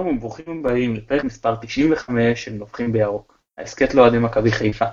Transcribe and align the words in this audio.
שלום 0.00 0.16
וברוכים 0.16 0.60
הבאים 0.60 0.94
לפרק 0.94 1.24
מספר 1.24 1.56
95 1.56 2.44
של 2.44 2.52
נובחים 2.52 2.92
בירוק, 2.92 3.38
ההסכת 3.58 3.94
לאוהדי 3.94 4.18
מכבי 4.18 4.52
חיפה, 4.52 4.84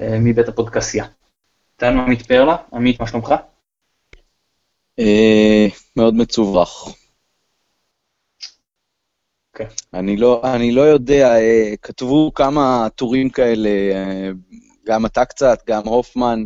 אה, 0.00 0.18
מבית 0.20 0.48
הפודקסייה. 0.48 1.04
איתנו 1.74 2.02
עמית 2.02 2.22
פרלה, 2.22 2.56
עמית, 2.72 3.00
מה 3.00 3.06
שלומך? 3.06 3.34
אה, 4.98 5.66
מאוד 5.96 6.14
מצוברח. 6.14 6.88
כן. 9.52 9.66
אני 9.94 10.16
לא, 10.16 10.42
אני 10.54 10.72
לא 10.72 10.80
יודע, 10.80 11.36
אה, 11.36 11.74
כתבו 11.82 12.34
כמה 12.34 12.88
טורים 12.94 13.30
כאלה, 13.30 13.70
גם 14.86 15.06
אתה 15.06 15.24
קצת, 15.24 15.58
גם 15.66 15.82
הופמן, 15.84 16.44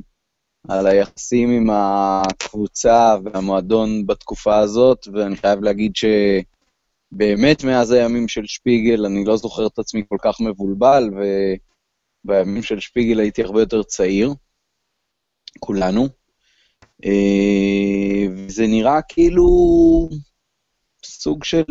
על 0.68 0.86
היחסים 0.86 1.50
עם 1.50 1.70
הקבוצה 1.70 3.16
והמועדון 3.24 4.06
בתקופה 4.06 4.58
הזאת, 4.58 5.08
ואני 5.12 5.36
חייב 5.36 5.62
להגיד 5.62 5.96
שבאמת 7.14 7.64
מאז 7.64 7.92
הימים 7.92 8.28
של 8.28 8.46
שפיגל 8.46 9.06
אני 9.06 9.24
לא 9.24 9.36
זוכר 9.36 9.66
את 9.66 9.78
עצמי 9.78 10.02
כל 10.08 10.16
כך 10.22 10.40
מבולבל, 10.40 11.10
ובימים 12.24 12.62
של 12.62 12.80
שפיגל 12.80 13.20
הייתי 13.20 13.42
הרבה 13.42 13.60
יותר 13.60 13.82
צעיר, 13.82 14.34
כולנו. 15.58 16.08
אה, 17.04 18.26
זה 18.48 18.66
נראה 18.66 19.02
כאילו 19.02 19.48
סוג 21.04 21.44
של 21.44 21.64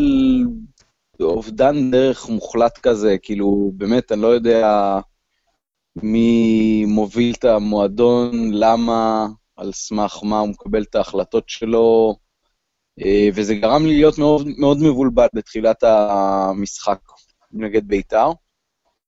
אובדן 1.19 1.91
דרך 1.91 2.29
מוחלט 2.29 2.77
כזה, 2.77 3.17
כאילו, 3.21 3.71
באמת, 3.73 4.11
אני 4.11 4.21
לא 4.21 4.27
יודע 4.27 4.99
מי 5.95 6.85
מוביל 6.85 7.33
את 7.39 7.45
המועדון, 7.45 8.31
למה, 8.53 9.27
על 9.55 9.71
סמך 9.71 10.19
מה 10.23 10.39
הוא 10.39 10.49
מקבל 10.49 10.83
את 10.83 10.95
ההחלטות 10.95 11.49
שלו, 11.49 12.15
וזה 13.35 13.55
גרם 13.55 13.85
לי 13.85 13.95
להיות 13.95 14.17
מאוד, 14.17 14.47
מאוד 14.57 14.77
מבולבל 14.77 15.27
בתחילת 15.33 15.83
המשחק 15.83 16.99
נגד 17.51 17.87
בית"ר. 17.87 18.31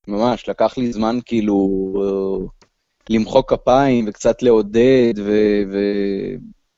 ממש, 0.07 0.49
לקח 0.49 0.77
לי 0.77 0.93
זמן 0.93 1.19
כאילו 1.25 1.57
אה, 1.97 2.47
למחוא 3.09 3.41
כפיים 3.47 4.05
וקצת 4.07 4.41
לעודד 4.41 5.13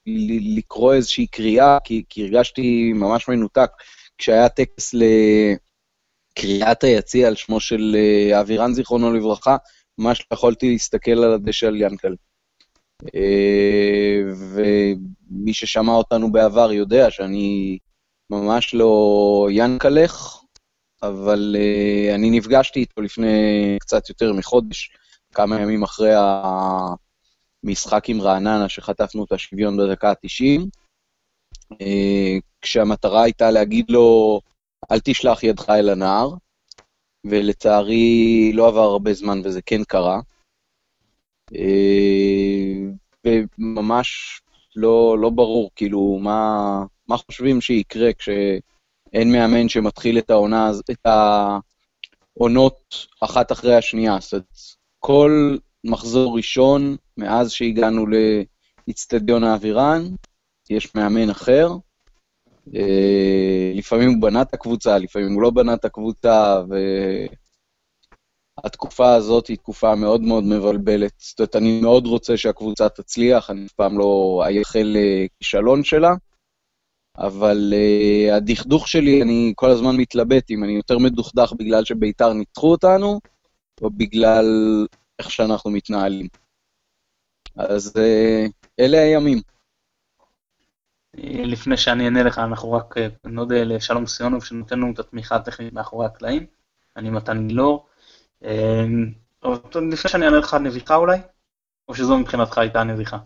ולקרוא 0.08 0.94
איזושהי 0.94 1.28
קריאה, 1.28 1.78
כי, 1.84 2.04
כי 2.10 2.24
הרגשתי 2.24 2.94
ממש 2.94 3.28
מנותק. 3.28 3.70
כשהיה 4.18 4.50
טקס 4.50 4.96
לקריאת 6.38 6.84
היציע 6.84 7.28
על 7.28 7.36
שמו 7.36 7.60
של 7.60 7.96
אה, 7.96 8.42
אבירן, 8.42 8.74
זיכרונו 8.74 9.14
לברכה, 9.14 9.58
ממש 9.98 10.28
יכולתי 10.34 10.72
להסתכל 10.72 11.12
על 11.24 11.34
הדשא 11.34 11.68
על 11.68 11.82
ינקל. 11.82 12.16
אה, 13.16 14.22
ומי 14.54 15.54
ששמע 15.54 15.94
אותנו 15.94 16.32
בעבר 16.32 16.72
יודע 16.72 17.12
שאני 17.12 17.78
ממש 18.30 18.74
לא 18.74 19.48
ינקלך, 19.52 20.42
אבל 21.04 21.56
אה, 21.60 22.16
אני 22.16 22.30
נפגשתי 22.30 22.80
איתו 22.80 23.02
לפני 23.02 23.28
קצת 23.80 24.10
יותר 24.10 24.34
מחודש, 24.34 24.92
כמה 25.34 25.62
ימים 25.62 25.84
אחרי 25.84 26.14
המשחק 27.64 28.10
עם 28.10 28.22
רעננה, 28.22 28.70
שחטפנו 28.70 29.24
את 29.24 29.32
השוויון 29.32 29.78
בדקה 29.78 30.10
ה-90, 30.10 30.62
אה, 31.82 32.38
כשהמטרה 32.62 33.24
הייתה 33.24 33.52
להגיד 33.52 33.86
לו, 33.90 34.40
אל 34.92 35.00
תשלח 35.00 35.44
ידך 35.44 35.70
אל 35.70 35.90
הנער, 35.90 36.34
ולצערי 37.26 38.52
לא 38.54 38.68
עבר 38.68 38.80
הרבה 38.80 39.14
זמן 39.14 39.42
וזה 39.44 39.62
כן 39.62 39.84
קרה. 39.84 40.20
אה, 41.56 42.92
וממש 43.26 44.42
לא, 44.76 45.18
לא 45.20 45.30
ברור, 45.30 45.72
כאילו, 45.76 46.20
מה, 46.22 46.84
מה 47.08 47.18
חושבים 47.18 47.62
שיקרה 47.62 48.14
כשאין 48.14 49.32
מאמן 49.32 49.70
שמתחיל 49.70 50.18
את 50.18 50.30
העונה, 50.30 50.72
את 50.92 51.08
העונות 52.38 53.06
אחת 53.22 53.52
אחרי 53.52 53.76
השנייה. 53.76 54.18
זאת 54.20 54.34
אומרת, 54.34 54.46
כל 55.00 55.58
מחזור 55.84 56.38
ראשון, 56.38 56.96
מאז 57.18 57.52
שהגענו 57.52 58.06
לאיצטדיון 58.88 59.44
האווירן, 59.44 60.04
יש 60.70 60.96
מאמן 60.96 61.30
אחר, 61.30 61.72
אה, 62.76 63.72
לפעמים 63.76 64.10
הוא 64.10 64.22
בנה 64.22 64.42
את 64.42 64.54
הקבוצה, 64.54 64.98
לפעמים 64.98 65.34
הוא 65.34 65.42
לא 65.42 65.50
בנה 65.50 65.74
את 65.74 65.86
הקבוצה, 65.86 66.62
והתקופה 68.64 69.16
הזאת 69.16 69.48
היא 69.48 69.58
תקופה 69.58 69.96
מאוד 69.96 70.22
מאוד 70.22 70.44
מבלבלת. 70.44 71.14
זאת 71.18 71.40
אומרת, 71.40 71.56
אני 71.56 71.82
מאוד 71.82 72.06
רוצה 72.06 72.38
שהקבוצה 72.38 72.90
תצליח, 72.90 73.50
אני 73.50 73.66
אף 73.66 73.72
פעם 73.72 73.98
לא 73.98 74.42
אייחל 74.46 74.96
לכישלון 74.96 75.84
שלה, 75.84 76.14
אבל 77.18 77.74
uh, 77.74 78.34
הדכדוך 78.34 78.88
שלי, 78.88 79.22
אני 79.22 79.54
כל 79.56 79.70
הזמן 79.70 79.96
מתלבט 79.98 80.52
אם 80.52 80.64
אני 80.64 80.72
יותר 80.72 80.98
מדוכדך 80.98 81.54
בגלל 81.60 81.86
שביתר 81.86 82.34
ניצחו 82.34 82.72
אותנו, 82.72 83.20
או 83.82 83.90
בגלל 83.90 84.46
איך 85.20 85.32
שאנחנו 85.32 85.72
מתנהלים. 85.72 86.28
אז 87.56 87.94
uh, 87.98 88.52
אלה 88.80 88.98
הימים. 88.98 89.42
לפני 91.24 91.78
שאני 91.78 92.06
אענה 92.06 92.24
לך, 92.24 92.40
אנחנו 92.40 92.72
רק 92.72 92.98
אה, 92.98 93.08
נודה 93.26 93.64
לשלום 93.64 94.06
סיונוב 94.06 94.44
שנותן 94.44 94.80
לנו 94.80 94.92
את 94.94 95.00
התמיכה 95.00 95.36
הטכנית 95.36 95.74
מאחורי 95.74 96.06
הקלעים. 96.06 96.46
אני 96.98 97.10
מתן 97.10 97.48
גילור. 97.48 97.88
אה, 98.44 98.86
לפני 99.92 100.10
שאני 100.10 100.26
אענה 100.26 100.38
לך 100.38 100.54
נביכה 100.54 100.96
אולי? 100.96 101.18
או 101.88 101.96
שזו 101.96 102.18
מבחינתך 102.18 102.58
הייתה 102.58 102.84
נביכה? 102.84 103.18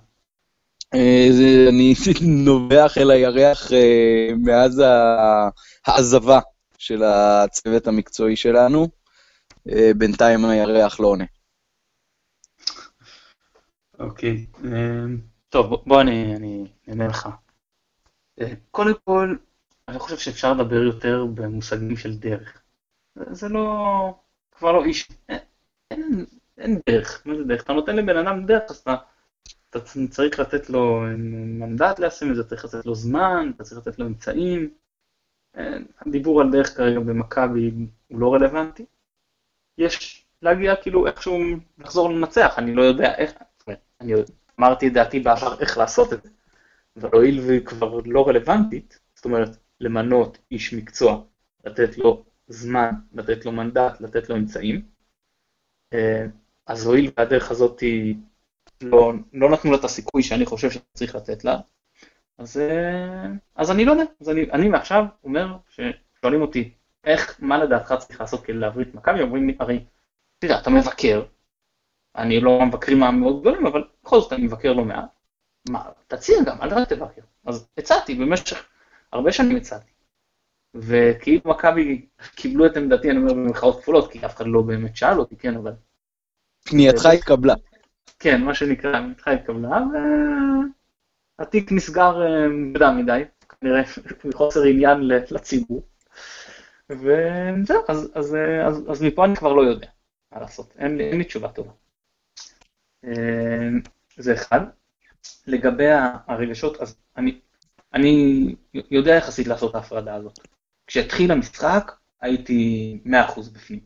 אה, 0.93 1.27
אני 1.69 1.93
נובח 2.45 2.97
אל 2.97 3.11
הירח 3.11 3.71
מאז 4.37 4.83
העזבה 5.85 6.39
של 6.77 7.03
הצוות 7.03 7.87
המקצועי 7.87 8.35
שלנו. 8.35 8.87
בינתיים 9.97 10.45
הירח 10.45 10.99
לא 10.99 11.07
עונה. 11.07 11.25
אוקיי, 13.99 14.45
טוב 15.49 15.83
בוא 15.85 16.01
אני 16.01 16.65
אענה 16.89 17.07
לך. 17.07 17.29
קודם 18.71 18.93
כל, 19.03 19.35
אני 19.87 19.99
חושב 19.99 20.17
שאפשר 20.17 20.53
לדבר 20.53 20.83
יותר 20.83 21.25
במושגים 21.33 21.97
של 21.97 22.17
דרך. 22.17 22.61
זה 23.31 23.49
לא, 23.49 24.13
כבר 24.61 24.71
לא 24.71 24.85
איש, 24.85 25.11
אין, 25.91 26.25
אין, 26.57 26.79
דרך, 26.89 27.21
מה 27.25 27.35
זה 27.35 27.43
דרך? 27.43 27.63
אתה 27.63 27.73
נותן 27.73 27.95
לבן 27.95 28.17
אדם 28.17 28.45
דרך, 28.45 28.63
אז 28.69 28.77
אתה, 28.77 28.95
אתה 29.69 29.79
צריך 30.09 30.39
לתת 30.39 30.69
לו 30.69 31.01
מנדט 31.17 31.99
ליישם 31.99 32.31
את 32.31 32.35
זה, 32.35 32.43
צריך 32.43 32.65
לתת 32.65 32.85
לו 32.85 32.95
זמן, 32.95 33.51
אתה 33.55 33.63
צריך 33.63 33.87
לתת 33.87 33.99
לו 33.99 34.05
אמצעים. 34.05 34.73
הדיבור 36.01 36.41
על 36.41 36.51
דרך 36.51 36.77
כרגע 36.77 36.99
במכבי 36.99 37.71
הוא 38.07 38.19
לא 38.19 38.33
רלוונטי. 38.33 38.85
יש 39.77 40.25
להגיע 40.41 40.75
כאילו 40.75 41.07
איכשהו 41.07 41.37
לחזור 41.77 42.09
לנצח, 42.09 42.53
אני 42.57 42.75
לא 42.75 42.81
יודע 42.81 43.15
איך, 43.15 43.31
אני 44.01 44.13
אמרתי 44.59 44.87
את 44.87 44.93
דעתי 44.93 45.19
בעבר 45.19 45.59
איך 45.59 45.77
לעשות 45.77 46.13
את 46.13 46.23
זה. 46.23 46.29
אבל 46.95 47.09
הואיל 47.13 47.39
והיא 47.39 47.65
כבר 47.65 47.99
לא 48.05 48.27
רלוונטית, 48.27 48.99
זאת 49.15 49.25
אומרת, 49.25 49.57
למנות 49.79 50.37
איש 50.51 50.73
מקצוע, 50.73 51.23
לתת 51.65 51.97
לו 51.97 52.25
זמן, 52.51 52.91
לתת 53.13 53.45
לו 53.45 53.51
מנדט, 53.51 54.01
לתת 54.01 54.29
לו 54.29 54.35
אמצעים, 54.35 54.81
אה, 55.93 56.25
אז 56.67 56.85
הואיל 56.85 57.11
והדרך 57.17 57.51
הזאת 57.51 57.83
לא, 58.83 59.13
לא 59.33 59.49
נתנו 59.49 59.71
לה 59.71 59.77
את 59.77 59.83
הסיכוי 59.83 60.23
שאני 60.23 60.45
חושב 60.45 60.71
שצריך 60.71 61.15
לתת 61.15 61.45
לה, 61.45 61.59
אז, 62.37 62.57
אה, 62.57 63.25
אז 63.55 63.71
אני 63.71 63.85
לא 63.85 63.91
יודע, 63.91 64.03
אז 64.21 64.29
אני, 64.29 64.51
אני 64.51 64.69
מעכשיו 64.69 65.05
אומר, 65.23 65.57
ששואלים 65.69 66.41
אותי, 66.41 66.73
איך, 67.03 67.37
מה 67.39 67.57
לדעתך 67.57 67.93
צריך 67.99 68.21
לעשות 68.21 68.43
כדי 68.43 68.57
להבריא 68.57 68.85
את 68.85 68.95
מכבי, 68.95 69.21
אומרים 69.21 69.47
לי, 69.47 69.55
הרי, 69.59 69.85
תראה, 70.39 70.59
אתה 70.59 70.69
מבקר, 70.69 71.23
אני 72.15 72.39
לא 72.39 72.61
המבקרים 72.61 73.03
המאוד 73.03 73.41
גדולים, 73.41 73.67
אבל 73.67 73.83
בכל 74.03 74.19
זאת 74.19 74.33
אני 74.33 74.43
מבקר 74.43 74.73
לא 74.73 74.85
מעט, 74.85 75.19
מה, 75.69 75.89
תציע 76.07 76.35
גם, 76.45 76.61
אל 76.61 76.85
תבקר. 76.85 77.21
אז 77.45 77.67
הצעתי, 77.77 78.15
במשך 78.15 78.69
הרבה 79.11 79.31
שנים 79.31 79.57
הצעתי. 79.57 79.90
וכאילו 80.75 81.41
מכבי 81.45 82.05
קיבלו 82.35 82.65
את 82.65 82.77
עמדתי, 82.77 83.11
אני 83.11 83.17
אומר 83.17 83.33
במרכאות 83.33 83.81
כפולות, 83.81 84.11
כי 84.11 84.25
אף 84.25 84.35
אחד 84.35 84.47
לא 84.47 84.61
באמת 84.61 84.95
שאל 84.95 85.19
אותי, 85.19 85.35
כן, 85.35 85.55
אבל... 85.55 85.71
פנייתך 86.63 87.05
התקבלה. 87.05 87.53
כן, 88.19 88.41
מה 88.41 88.55
שנקרא, 88.55 88.99
פנייתך 89.01 89.27
התקבלה, 89.27 89.79
והתיק 91.39 91.71
נסגר 91.71 92.21
אה, 92.21 92.49
מוקדם 92.49 92.97
מדי, 92.97 93.23
כנראה 93.49 93.81
מחוסר 94.25 94.63
עניין 94.63 95.07
לציבור. 95.07 95.83
וזהו, 96.89 97.83
אז, 97.87 98.11
אז, 98.13 98.37
אז, 98.67 98.83
אז 98.89 99.03
מפה 99.03 99.25
אני 99.25 99.35
כבר 99.35 99.53
לא 99.53 99.61
יודע 99.61 99.87
מה 100.31 100.39
לעשות, 100.39 100.73
אין 100.77 100.97
לי, 100.97 101.03
אין 101.03 101.17
לי 101.17 101.23
תשובה 101.23 101.47
טובה. 101.47 101.71
אה, 103.05 103.69
זה 104.17 104.33
אחד. 104.33 104.59
לגבי 105.47 105.87
הרגשות, 106.27 106.81
אז 106.81 106.95
אני, 107.17 107.39
אני 107.93 108.55
יודע 108.91 109.15
יחסית 109.15 109.47
לעשות 109.47 109.69
את 109.69 109.75
ההפרדה 109.75 110.15
הזאת. 110.15 110.39
כשהתחיל 110.91 111.31
המשחק, 111.31 111.91
הייתי 112.21 112.99
100% 113.05 113.09
בפנים. 113.53 113.79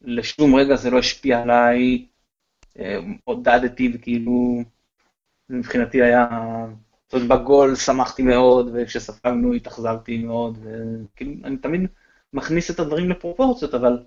לשום 0.00 0.54
רגע 0.54 0.76
זה 0.76 0.90
לא 0.90 0.98
השפיע 0.98 1.42
עליי, 1.42 2.06
אה, 2.78 2.98
עודדתי 3.24 3.92
וכאילו, 3.94 4.62
מבחינתי 5.48 6.02
היה, 6.02 6.28
זאת 7.06 7.14
אומרת, 7.14 7.28
בגול 7.28 7.76
שמחתי 7.76 8.22
מאוד, 8.22 8.70
וכשספגנו 8.74 9.52
התאכזבתי 9.52 10.18
מאוד, 10.18 10.58
וכאילו, 10.64 11.32
אני 11.44 11.56
תמיד 11.56 11.80
מכניס 12.32 12.70
את 12.70 12.80
הדברים 12.80 13.10
לפרופורציות, 13.10 13.74
אבל 13.74 14.04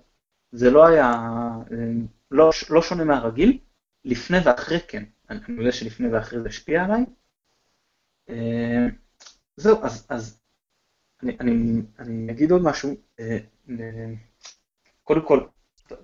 זה 0.52 0.70
לא 0.70 0.86
היה, 0.86 1.12
אה, 1.72 1.76
לא, 2.30 2.50
לא 2.70 2.82
שונה 2.82 3.04
מהרגיל, 3.04 3.58
לפני 4.04 4.36
ואחרי 4.44 4.78
כן, 4.88 5.04
אני 5.30 5.40
יודע 5.48 5.72
שלפני 5.72 6.08
ואחרי 6.08 6.40
זה 6.42 6.48
השפיע 6.48 6.84
עליי. 6.84 7.04
אה, 8.28 8.86
זהו, 9.56 9.78
אז, 9.82 10.06
אז 10.08 10.43
אני, 11.24 11.36
אני, 11.40 11.82
אני 11.98 12.32
אגיד 12.32 12.50
עוד 12.50 12.62
משהו, 12.62 12.94
אה, 13.20 13.38
קודם 15.04 15.26
כל, 15.26 15.46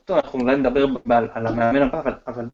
טוב, 0.05 0.17
אנחנו 0.17 0.41
אולי 0.41 0.57
נדבר 0.57 0.87
על, 1.11 1.29
על 1.33 1.47
המאמן 1.47 1.83
הבא, 1.83 2.01
אבל, 2.01 2.15
אבל 2.27 2.49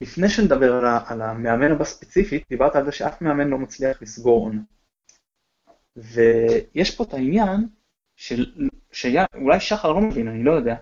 לפני 0.00 0.28
שנדבר 0.28 0.72
על, 0.72 0.84
על 1.06 1.22
המאמן 1.22 1.72
הבא 1.72 1.84
ספציפית, 1.84 2.44
דיברת 2.50 2.76
על 2.76 2.84
זה 2.84 2.92
שאף 2.92 3.22
מאמן 3.22 3.48
לא 3.48 3.58
מצליח 3.58 4.02
לסגור 4.02 4.44
עונה. 4.44 4.60
ויש 5.96 6.96
פה 6.96 7.04
את 7.04 7.14
העניין 7.14 7.68
של, 8.16 8.68
שאולי 8.92 9.60
שחר 9.60 9.92
לא 9.92 10.00
מבין, 10.00 10.28
אני 10.28 10.44
לא 10.44 10.52
יודע, 10.52 10.76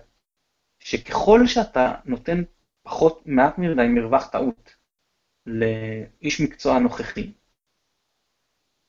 שככל 0.79 1.47
שאתה 1.47 1.95
נותן 2.05 2.43
פחות, 2.83 3.21
מעט 3.25 3.57
מדי 3.57 3.87
מרווח 3.87 4.27
טעות 4.27 4.75
לאיש 5.45 6.41
מקצוע 6.41 6.75
הנוכחי, 6.75 7.33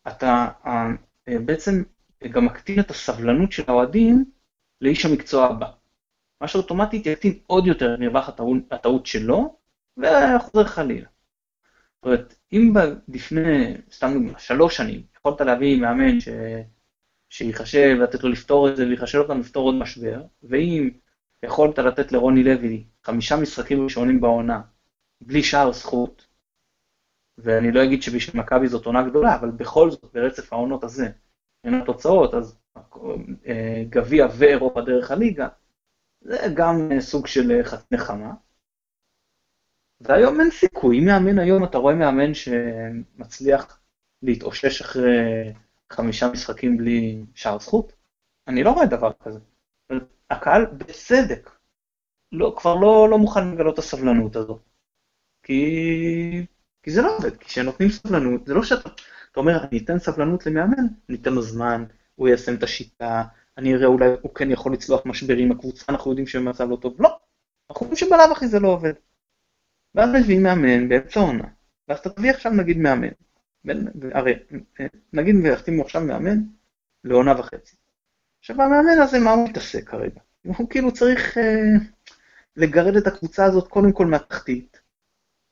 אתה 0.08 0.48
אה, 0.66 1.38
בעצם 1.44 1.82
גם 2.28 2.44
מקטין 2.44 2.80
את 2.80 2.90
הסבלנות 2.90 3.52
של 3.52 3.62
האוהדים 3.66 4.24
לאיש 4.80 5.04
המקצוע 5.04 5.46
הבא. 5.46 5.70
מה 6.40 6.48
שאוטומטית 6.48 7.06
יקטין 7.06 7.38
עוד 7.46 7.66
יותר 7.66 7.94
את 7.94 8.00
מרווח 8.00 8.30
הטעות 8.70 9.06
שלו, 9.06 9.56
וחוזר 9.96 10.64
חלילה. 10.64 11.06
זאת 11.96 12.04
אומרת, 12.04 12.34
אם 12.52 12.72
לפני, 13.08 13.74
סתם 13.90 14.12
דוגמא, 14.12 14.38
שלוש 14.38 14.76
שנים, 14.76 15.02
יכולת 15.16 15.40
להביא 15.40 15.80
מאמן 15.80 16.20
ש... 16.20 16.28
שיחשב, 17.30 17.96
לתת 18.02 18.22
לו 18.22 18.30
לפתור 18.30 18.68
את 18.68 18.76
זה, 18.76 18.86
ויחשב 18.88 19.18
אותנו 19.18 19.40
לפתור 19.40 19.64
עוד 19.66 19.74
משבר, 19.74 20.22
ואם 20.42 20.90
יכולת 21.42 21.78
לתת 21.78 22.12
לרוני 22.12 22.44
לוי 22.44 22.84
חמישה 23.04 23.36
משחקים 23.36 23.84
ראשונים 23.84 24.20
בעונה, 24.20 24.62
בלי 25.20 25.42
שער 25.42 25.72
זכות, 25.72 26.26
ואני 27.38 27.72
לא 27.72 27.84
אגיד 27.84 28.02
שבשביל 28.02 28.42
מכבי 28.42 28.68
זאת 28.68 28.86
עונה 28.86 29.02
גדולה, 29.02 29.34
אבל 29.34 29.50
בכל 29.50 29.90
זאת, 29.90 30.04
ברצף 30.14 30.52
העונות 30.52 30.84
הזה, 30.84 31.08
אין 31.64 31.74
התוצאות, 31.74 32.34
אז 32.34 32.58
אה, 33.46 33.84
גביע 33.88 34.26
ואירופה 34.38 34.80
דרך 34.80 35.10
הליגה, 35.10 35.48
זה 36.20 36.36
גם 36.56 37.00
סוג 37.00 37.26
של 37.26 37.62
חצי 37.62 37.94
נחמה. 37.94 38.32
והיום 40.00 40.40
אין 40.40 40.50
סיכוי, 40.50 40.98
אם 40.98 41.04
מאמן 41.04 41.38
היום, 41.38 41.64
אתה 41.64 41.78
רואה 41.78 41.94
מאמן 41.94 42.34
שמצליח 42.34 43.80
להתאושש 44.22 44.80
אחרי 44.80 45.52
חמישה 45.92 46.30
משחקים 46.32 46.76
בלי 46.76 47.24
שער 47.34 47.58
זכות? 47.58 47.92
אני 48.48 48.62
לא 48.64 48.70
רואה 48.70 48.86
דבר 48.86 49.12
כזה. 49.12 49.38
הקהל 50.30 50.66
בצדק, 50.66 51.50
לא, 52.32 52.54
כבר 52.58 52.74
לא, 52.74 53.08
לא 53.10 53.18
מוכן 53.18 53.50
לגלות 53.50 53.74
את 53.74 53.78
הסבלנות 53.78 54.36
הזו. 54.36 54.58
כי, 55.42 56.46
כי 56.82 56.90
זה 56.90 57.02
לא 57.02 57.16
עובד, 57.16 57.36
כי 57.36 57.44
כשנותנים 57.44 57.88
סבלנות, 57.88 58.46
זה 58.46 58.54
לא 58.54 58.62
שאתה 58.62 58.88
אתה 59.32 59.40
אומר, 59.40 59.64
אני 59.64 59.78
אתן 59.78 59.98
סבלנות 59.98 60.46
למאמן, 60.46 60.86
אני 61.08 61.18
אתן 61.18 61.32
לו 61.32 61.42
זמן, 61.42 61.84
הוא 62.14 62.28
יישם 62.28 62.54
את 62.54 62.62
השיטה, 62.62 63.22
אני 63.58 63.74
אראה 63.74 63.86
אולי 63.86 64.08
הוא 64.22 64.34
כן 64.34 64.50
יכול 64.50 64.72
לצלוח 64.72 65.06
משברים, 65.06 65.52
הקבוצה 65.52 65.84
אנחנו 65.88 66.10
יודעים 66.10 66.26
שבמצב 66.26 66.70
לא 66.70 66.76
טוב, 66.76 66.96
לא, 66.98 67.18
אנחנו 67.70 67.86
יודעים 67.86 67.96
שבלאו 67.96 68.32
הכי 68.32 68.46
זה 68.46 68.60
לא 68.60 68.68
עובד. 68.68 68.92
ואז 69.94 70.10
מביאים 70.10 70.42
מאמן 70.42 70.88
באמצע 70.88 71.20
עונה, 71.20 71.44
ואז 71.88 72.00
תביא 72.00 72.30
עכשיו 72.30 72.52
נגיד 72.52 72.78
מאמן, 72.78 73.08
הרי 74.12 74.34
נגיד 75.12 75.36
ויחתימו 75.42 75.82
עכשיו 75.82 76.02
מאמן 76.02 76.38
לעונה 77.04 77.40
וחצי. 77.40 77.76
עכשיו 78.40 78.62
המאמן 78.62 79.02
הזה 79.02 79.18
מה 79.18 79.30
הוא 79.30 79.48
מתעסק 79.48 79.88
כרגע? 79.88 80.20
הוא 80.44 80.70
כאילו 80.70 80.92
צריך 80.92 81.38
אה, 81.38 81.78
לגרד 82.56 82.96
את 82.96 83.06
הקבוצה 83.06 83.44
הזאת 83.44 83.68
קודם 83.68 83.92
כל 83.92 84.06
מהתחתית, 84.06 84.80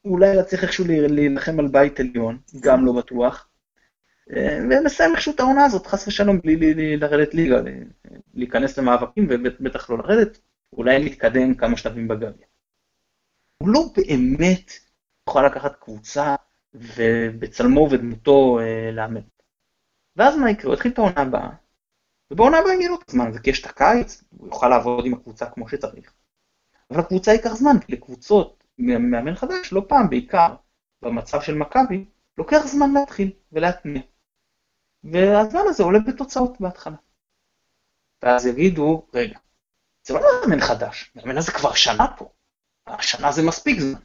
אולי 0.05 0.37
להצליח 0.37 0.63
איכשהו 0.63 0.85
להילחם 0.89 1.61
על 1.61 1.69
בית 1.69 2.01
עליון, 2.01 2.39
גם 2.61 2.87
לא 2.87 2.93
בטוח, 2.93 3.50
ולסיים 4.71 5.13
איכשהו 5.13 5.35
את 5.35 5.41
העונה 5.41 5.65
הזאת, 5.65 5.87
חס 5.87 6.09
ושלום, 6.09 6.41
בלי 6.41 6.97
לרדת 6.97 7.35
ליגה, 7.35 7.57
להיכנס 8.35 8.79
למאבקים 8.79 9.27
ובטח 9.31 9.91
לא 9.91 9.99
לרדת, 9.99 10.39
אולי 10.73 11.05
להתקדם 11.05 11.55
כמה 11.55 11.77
שלבים 11.77 12.09
בגביע. 12.09 12.47
הוא 13.59 13.69
לא 13.69 13.81
באמת 13.97 14.73
יכול 15.29 15.47
לקחת 15.47 15.77
קבוצה 15.77 16.35
ובצלמו 16.75 17.81
ובדמותו 17.81 18.59
אה, 18.61 18.91
לאמן. 18.93 19.21
ואז 20.17 20.37
מה 20.37 20.51
יקרה? 20.51 20.67
הוא 20.67 20.75
יתחיל 20.75 20.93
את 20.93 20.99
העונה 20.99 21.21
הבאה, 21.21 21.51
ובעונה 22.31 22.59
הבאה 22.59 22.75
יהיה 22.75 22.89
לו 22.89 22.95
את 22.95 23.09
הזמן 23.09 23.27
הזה, 23.27 23.39
כי 23.41 23.51
יש 23.51 23.61
את 23.61 23.67
הקיץ, 23.67 24.25
הוא 24.31 24.47
יוכל 24.49 24.69
לעבוד 24.69 25.07
עם 25.07 25.15
הקבוצה 25.15 25.51
כמו 25.51 25.69
שצריך. 25.69 26.13
אבל 26.91 27.01
הקבוצה 27.01 27.33
ייקח 27.33 27.55
זמן, 27.55 27.79
כי 27.87 27.93
לקבוצות, 27.93 28.65
מאמן 28.79 29.35
חדש, 29.35 29.73
לא 29.73 29.83
פעם, 29.89 30.11
בעיקר 30.11 30.55
במצב 31.03 31.41
של 31.41 31.55
מכבי, 31.55 32.05
לוקח 32.39 32.67
זמן 32.67 32.93
להתחיל 32.95 33.33
ולהתניע. 33.53 34.03
והזמן 35.05 35.61
הזה 35.69 35.83
עולה 35.83 35.99
בתוצאות 35.99 36.61
בהתחלה. 36.61 36.97
ואז 38.23 38.47
יגידו, 38.47 39.07
רגע, 39.15 39.39
זה 40.07 40.15
לא 40.15 40.21
מאמן 40.21 40.61
חדש, 40.61 41.13
מאמן 41.17 41.39
הזה 41.39 41.53
כבר 41.53 41.75
שנה 41.75 42.07
פה, 42.17 42.29
השנה 42.87 43.33
זה 43.33 43.43
מספיק 43.43 43.81
זמן. 43.81 44.01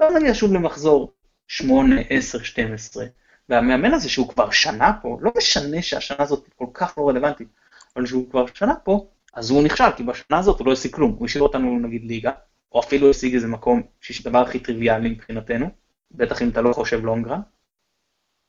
ואז 0.00 0.14
נגיע 0.14 0.34
שוב 0.34 0.52
למחזור 0.52 1.12
8, 1.48 2.00
10, 2.10 2.42
12, 2.42 3.06
והמאמן 3.48 3.94
הזה 3.94 4.08
שהוא 4.08 4.28
כבר 4.28 4.50
שנה 4.50 4.92
פה, 5.02 5.18
לא 5.20 5.32
משנה 5.36 5.82
שהשנה 5.82 6.22
הזאת 6.22 6.48
כל 6.56 6.66
כך 6.74 6.98
לא 6.98 7.08
רלוונטית, 7.08 7.48
אבל 7.96 8.06
שהוא 8.06 8.30
כבר 8.30 8.46
שנה 8.54 8.74
פה, 8.74 9.06
אז 9.34 9.50
הוא 9.50 9.62
נכשל, 9.62 9.92
כי 9.96 10.02
בשנה 10.02 10.38
הזאת 10.38 10.58
הוא 10.58 10.66
לא 10.66 10.72
השיג 10.72 10.94
כלום, 10.94 11.16
הוא 11.18 11.26
השאיר 11.26 11.42
אותנו 11.42 11.78
נגיד 11.78 12.04
ליגה, 12.04 12.30
או 12.72 12.80
אפילו 12.80 13.10
השיג 13.10 13.34
איזה 13.34 13.46
מקום 13.46 13.82
שיש 14.00 14.22
דבר 14.22 14.38
הכי 14.38 14.58
טריוויאלי 14.58 15.08
מבחינתנו, 15.08 15.70
בטח 16.10 16.42
אם 16.42 16.48
אתה 16.48 16.60
לא 16.60 16.72
חושב 16.72 17.04
לונגרן, 17.04 17.40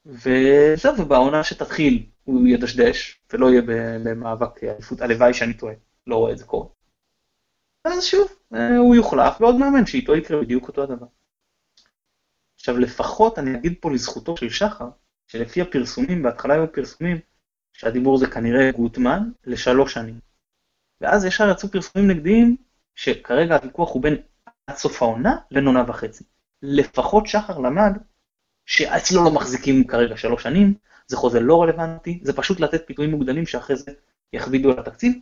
וזהו, 0.08 1.00
ובעונה 1.00 1.44
שתתחיל 1.44 2.06
הוא 2.24 2.48
ידשדש, 2.48 3.22
ולא 3.34 3.50
יהיה 3.50 3.62
במאבק 4.04 4.64
אליפות, 4.64 5.02
הלוואי 5.02 5.34
שאני 5.34 5.54
טועה, 5.54 5.74
לא 6.08 6.16
רואה 6.16 6.32
את 6.32 6.38
זה 6.38 6.46
קורה. 6.46 6.68
אז 7.86 8.04
שוב, 8.04 8.28
אה, 8.56 8.78
הוא 8.78 8.96
יוחלף 8.96 9.40
בעוד 9.40 9.56
מאמן 9.56 9.86
שאיתו 9.86 10.16
יקרה 10.16 10.42
בדיוק 10.42 10.68
אותו 10.68 10.84
הדבר. 10.84 11.06
עכשיו 12.56 12.78
לפחות 12.78 13.40
אני 13.40 13.56
אגיד 13.56 13.74
פה 13.82 13.92
לזכותו 13.92 14.38
של 14.38 14.50
שחר, 14.50 14.90
שלפי 15.28 15.62
הפרסומים, 15.62 16.24
בהתחלה 16.24 16.54
היו 16.54 16.74
פרסומים, 16.74 17.18
שהדיבור 17.74 18.18
זה 18.18 18.28
כנראה 18.28 18.72
גוטמן 18.72 19.32
לשלוש 19.46 19.94
שנים. 19.94 20.20
ואז 21.02 21.26
ישר 21.26 21.52
יצאו 21.52 21.70
פרסומים 21.70 22.12
נגדיים, 22.12 22.58
שכרגע 22.96 23.56
הוויכוח 23.56 23.94
הוא 23.94 24.04
בין 24.04 24.18
עד 24.68 24.76
סוף 24.76 25.02
העונה 25.02 25.38
לבין 25.52 25.68
עונה 25.68 25.84
וחצי. 25.88 26.24
לפחות 26.62 27.28
שחר 27.28 27.58
למד 27.58 27.98
שאצלו 28.68 29.24
לא 29.24 29.32
מחזיקים 29.32 29.88
כרגע 29.88 30.18
שלוש 30.18 30.44
שנים, 30.44 30.74
זה 31.08 31.18
חוזה 31.18 31.40
לא 31.40 31.62
רלוונטי, 31.62 32.20
זה 32.24 32.34
פשוט 32.34 32.60
לתת 32.60 32.88
פיתויים 32.88 33.12
מוגדלים 33.12 33.46
שאחרי 33.46 33.76
זה 33.76 33.92
יכבידו 34.34 34.72
על 34.72 34.80
התקציב. 34.80 35.14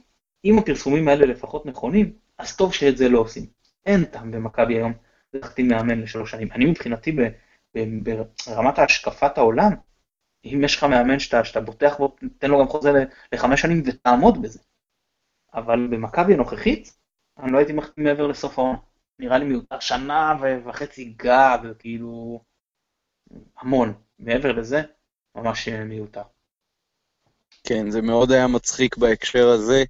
אם 0.45 0.57
הפרסומים 0.59 1.07
האלה 1.07 1.25
לפחות 1.25 1.65
נכונים, 1.65 2.13
אז 2.37 2.55
טוב 2.55 2.73
שאת 2.73 2.97
זה 2.97 3.09
לא 3.09 3.19
עושים. 3.19 3.45
אין 3.85 4.05
טעם 4.05 4.31
במכבי 4.31 4.75
היום 4.75 4.93
להחתים 5.33 5.67
מאמן 5.67 6.01
לשלוש 6.01 6.31
שנים. 6.31 6.51
אני 6.51 6.65
מבחינתי 6.65 7.15
ברמת 7.75 8.79
השקפת 8.79 9.37
העולם, 9.37 9.71
אם 10.45 10.61
יש 10.63 10.75
לך 10.75 10.83
מאמן 10.83 11.19
שאתה, 11.19 11.43
שאתה 11.43 11.61
בוטח 11.61 11.97
בו, 11.97 12.15
תן 12.37 12.51
לו 12.51 12.59
גם 12.59 12.67
חוזה 12.67 13.05
לחמש 13.33 13.61
שנים 13.61 13.83
ותעמוד 13.85 14.41
בזה. 14.41 14.59
אבל 15.53 15.87
במכבי 15.87 16.33
הנוכחית, 16.33 16.97
אני 17.37 17.51
לא 17.51 17.57
הייתי 17.57 17.73
מחתים 17.73 18.03
מעבר 18.03 18.27
לסוף 18.27 18.59
העונה. 18.59 18.77
נראה 19.19 19.37
לי 19.37 19.45
מיותר 19.45 19.79
שנה 19.79 20.33
וחצי 20.65 21.05
גג, 21.05 21.59
כאילו... 21.79 22.41
המון. 23.59 23.93
מעבר 24.19 24.51
לזה, 24.51 24.81
ממש 25.35 25.67
מיותר. 25.67 26.21
כן, 27.63 27.91
זה 27.91 28.01
מאוד 28.01 28.31
היה 28.31 28.47
מצחיק 28.47 28.97
בהקשר 28.97 29.47
הזה 29.47 29.83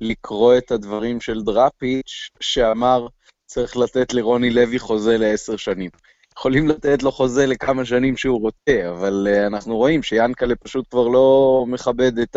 לקרוא 0.00 0.58
את 0.58 0.70
הדברים 0.70 1.20
של 1.20 1.42
דראפיץ', 1.42 2.30
שאמר, 2.40 3.06
צריך 3.46 3.76
לתת 3.76 4.14
לרוני 4.14 4.50
לוי 4.50 4.78
חוזה 4.78 5.18
לעשר 5.18 5.56
שנים. 5.56 5.90
יכולים 6.36 6.68
לתת 6.68 7.02
לו 7.02 7.12
חוזה 7.12 7.46
לכמה 7.46 7.84
שנים 7.84 8.16
שהוא 8.16 8.40
רוצה, 8.40 8.90
אבל 8.90 9.28
uh, 9.30 9.46
אנחנו 9.46 9.76
רואים 9.76 10.02
שיאנקלה 10.02 10.56
פשוט 10.56 10.90
כבר 10.90 11.08
לא 11.08 11.64
מכבד 11.68 12.18
את 12.18 12.36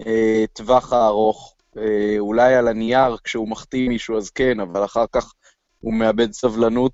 הטווח 0.00 0.92
אה, 0.92 0.98
הארוך. 0.98 1.54
Uh, 1.76 1.78
אולי 2.18 2.54
על 2.54 2.68
הנייר, 2.68 3.16
כשהוא 3.24 3.48
מחתים 3.48 3.88
מישהו 3.88 4.16
אז 4.16 4.30
כן, 4.30 4.60
אבל 4.60 4.84
אחר 4.84 5.04
כך 5.12 5.32
הוא 5.80 5.94
מאבד 5.94 6.32
סבלנות 6.32 6.92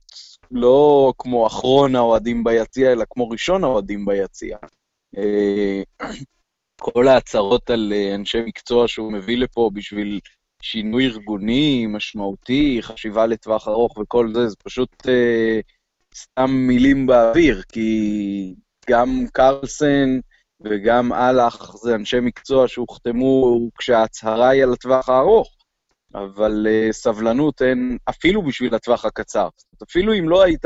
לא 0.50 1.12
כמו 1.18 1.46
אחרון 1.46 1.96
האוהדים 1.96 2.44
ביציע, 2.44 2.92
אלא 2.92 3.04
כמו 3.10 3.28
ראשון 3.28 3.64
האוהדים 3.64 4.04
ביציע. 4.06 4.56
אה, 5.16 5.82
כל 6.80 7.08
ההצהרות 7.08 7.70
על 7.70 7.92
אה, 7.96 8.14
אנשי 8.14 8.40
מקצוע 8.46 8.88
שהוא 8.88 9.12
מביא 9.12 9.38
לפה 9.38 9.70
בשביל 9.74 10.20
שינוי 10.62 11.06
ארגוני, 11.06 11.86
משמעותי, 11.88 12.78
חשיבה 12.82 13.26
לטווח 13.26 13.68
ארוך 13.68 13.96
וכל 13.96 14.34
זה, 14.34 14.48
זה 14.48 14.56
פשוט 14.64 15.08
אה, 15.08 15.60
סתם 16.14 16.50
מילים 16.50 17.06
באוויר, 17.06 17.62
כי 17.72 18.54
גם 18.90 19.24
קרלסן 19.32 20.20
וגם 20.60 21.12
אלח 21.12 21.76
זה 21.76 21.94
אנשי 21.94 22.20
מקצוע 22.20 22.68
שהוחתמו 22.68 23.60
כשההצהרה 23.78 24.48
היא 24.48 24.62
על 24.62 24.72
הטווח 24.72 25.08
הארוך, 25.08 25.59
אבל 26.14 26.66
uh, 26.66 26.92
סבלנות 26.92 27.62
אין 27.62 27.98
אפילו 28.08 28.42
בשביל 28.42 28.74
הטווח 28.74 29.04
הקצר. 29.04 29.48
אפילו 29.82 30.14
אם 30.14 30.28
לא 30.28 30.42
היית 30.42 30.64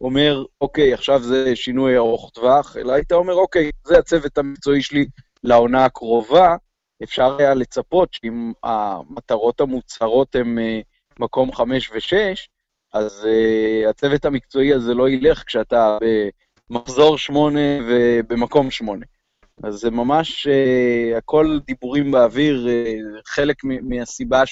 אומר, 0.00 0.44
אוקיי, 0.60 0.94
עכשיו 0.94 1.22
זה 1.22 1.56
שינוי 1.56 1.96
ארוך 1.96 2.30
טווח, 2.34 2.76
אלא 2.76 2.92
היית 2.92 3.12
אומר, 3.12 3.34
אוקיי, 3.34 3.70
זה 3.84 3.98
הצוות 3.98 4.38
המקצועי 4.38 4.82
שלי 4.82 5.06
לעונה 5.44 5.84
הקרובה, 5.84 6.56
אפשר 7.02 7.36
היה 7.38 7.54
לצפות 7.54 8.08
שאם 8.12 8.52
המטרות 8.62 9.60
המוצהרות 9.60 10.34
הן 10.34 10.58
uh, 10.58 10.62
מקום 11.18 11.52
חמש 11.52 11.90
ושש, 11.94 12.48
אז 12.92 13.26
uh, 13.26 13.88
הצוות 13.90 14.24
המקצועי 14.24 14.74
הזה 14.74 14.94
לא 14.94 15.08
ילך 15.08 15.42
כשאתה 15.46 15.98
במחזור 16.70 17.18
שמונה 17.18 17.60
ובמקום 17.88 18.70
שמונה. 18.70 19.06
אז 19.62 19.74
זה 19.74 19.90
ממש 19.90 20.46
uh, 20.46 21.18
הכל 21.18 21.58
דיבורים 21.66 22.10
באוויר, 22.10 22.66
uh, 22.66 23.20
חלק 23.26 23.56
מהסיבה 23.64 24.46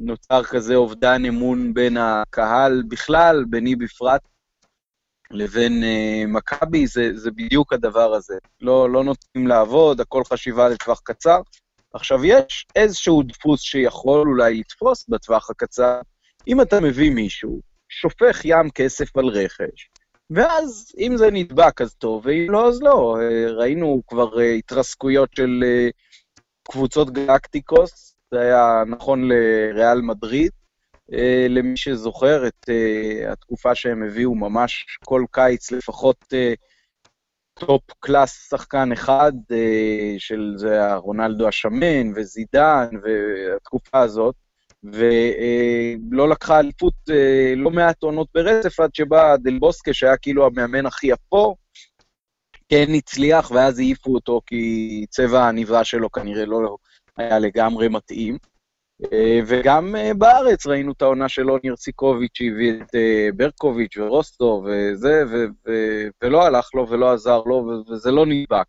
שנוצר 0.00 0.44
כזה 0.44 0.74
אובדן 0.74 1.24
אמון 1.24 1.74
בין 1.74 1.96
הקהל 1.96 2.82
בכלל, 2.88 3.44
ביני 3.48 3.76
בפרט, 3.76 4.20
לבין 5.30 5.82
uh, 5.82 6.26
מכבי, 6.26 6.86
זה, 6.86 7.10
זה 7.14 7.30
בדיוק 7.30 7.72
הדבר 7.72 8.14
הזה. 8.14 8.34
לא, 8.60 8.90
לא 8.90 9.04
נותנים 9.04 9.46
לעבוד, 9.46 10.00
הכל 10.00 10.24
חשיבה 10.24 10.68
לטווח 10.68 11.00
קצר. 11.04 11.40
עכשיו, 11.94 12.24
יש 12.24 12.66
איזשהו 12.76 13.22
דפוס 13.22 13.60
שיכול 13.60 14.28
אולי 14.28 14.58
לתפוס 14.58 15.08
בטווח 15.08 15.50
הקצר, 15.50 16.00
אם 16.48 16.60
אתה 16.60 16.80
מביא 16.80 17.10
מישהו, 17.10 17.60
שופך 17.88 18.40
ים 18.44 18.70
כסף 18.74 19.16
על 19.16 19.24
רכש, 19.24 19.88
ואז 20.30 20.92
אם 20.98 21.16
זה 21.16 21.30
נדבק 21.30 21.80
אז 21.80 21.94
טוב, 21.94 22.26
ואם 22.26 22.46
לא 22.50 22.68
אז 22.68 22.82
לא. 22.82 23.16
אה, 23.20 23.52
ראינו 23.52 24.02
כבר 24.06 24.40
אה, 24.40 24.52
התרסקויות 24.52 25.28
של 25.34 25.64
אה, 25.64 25.88
קבוצות 26.62 27.10
גלקטיקוס, 27.10 28.14
זה 28.30 28.40
היה 28.40 28.82
נכון 28.86 29.28
לריאל 29.28 30.00
מדריד. 30.00 30.50
למי 31.48 31.76
שזוכר 31.76 32.46
את 32.46 32.70
התקופה 33.28 33.74
שהם 33.74 34.02
הביאו 34.02 34.34
ממש 34.34 34.86
כל 35.04 35.24
קיץ 35.30 35.72
לפחות 35.72 36.24
top 37.58 37.82
class 38.00 38.48
שחקן 38.50 38.92
אחד, 38.92 39.32
של 40.18 40.52
זה 40.56 40.92
הרונלדו 40.92 41.48
השמן 41.48 42.12
וזידן 42.14 42.88
והתקופה 43.02 44.00
הזאת. 44.00 44.34
ולא 44.82 46.28
לקחה 46.28 46.58
אליפות 46.58 46.94
אה, 47.10 47.54
לא 47.56 47.70
מעט 47.70 48.02
עונות 48.02 48.28
ברצף, 48.34 48.80
עד 48.80 48.94
שבא 48.94 49.36
דל 49.36 49.58
בוסקה, 49.58 49.94
שהיה 49.94 50.16
כאילו 50.16 50.46
המאמן 50.46 50.86
הכי 50.86 51.12
אפור, 51.12 51.56
כן 52.68 52.86
הצליח, 52.94 53.50
ואז 53.50 53.78
העיפו 53.78 54.14
אותו 54.14 54.40
כי 54.46 55.04
צבע 55.10 55.40
העניבה 55.44 55.84
שלו 55.84 56.12
כנראה 56.12 56.44
לא 56.46 56.76
היה 57.20 57.38
לגמרי 57.38 57.88
מתאים. 57.88 58.38
אה, 59.12 59.40
וגם 59.46 59.96
אה, 59.96 60.14
בארץ 60.14 60.66
ראינו 60.66 60.92
את 60.92 61.02
העונה 61.02 61.28
של 61.28 61.50
אוניר 61.50 61.76
ציקוביץ' 61.76 62.38
שהביא 62.38 62.72
את 62.72 62.94
ברקוביץ' 63.36 63.96
ורוסטו 63.96 64.64
וזה, 64.66 65.24
ולא 66.22 66.46
הלך 66.46 66.74
לו 66.74 66.88
ולא 66.88 67.12
עזר 67.12 67.42
לו, 67.46 67.82
וזה 67.88 68.10
לא 68.10 68.26
נדבק. 68.26 68.66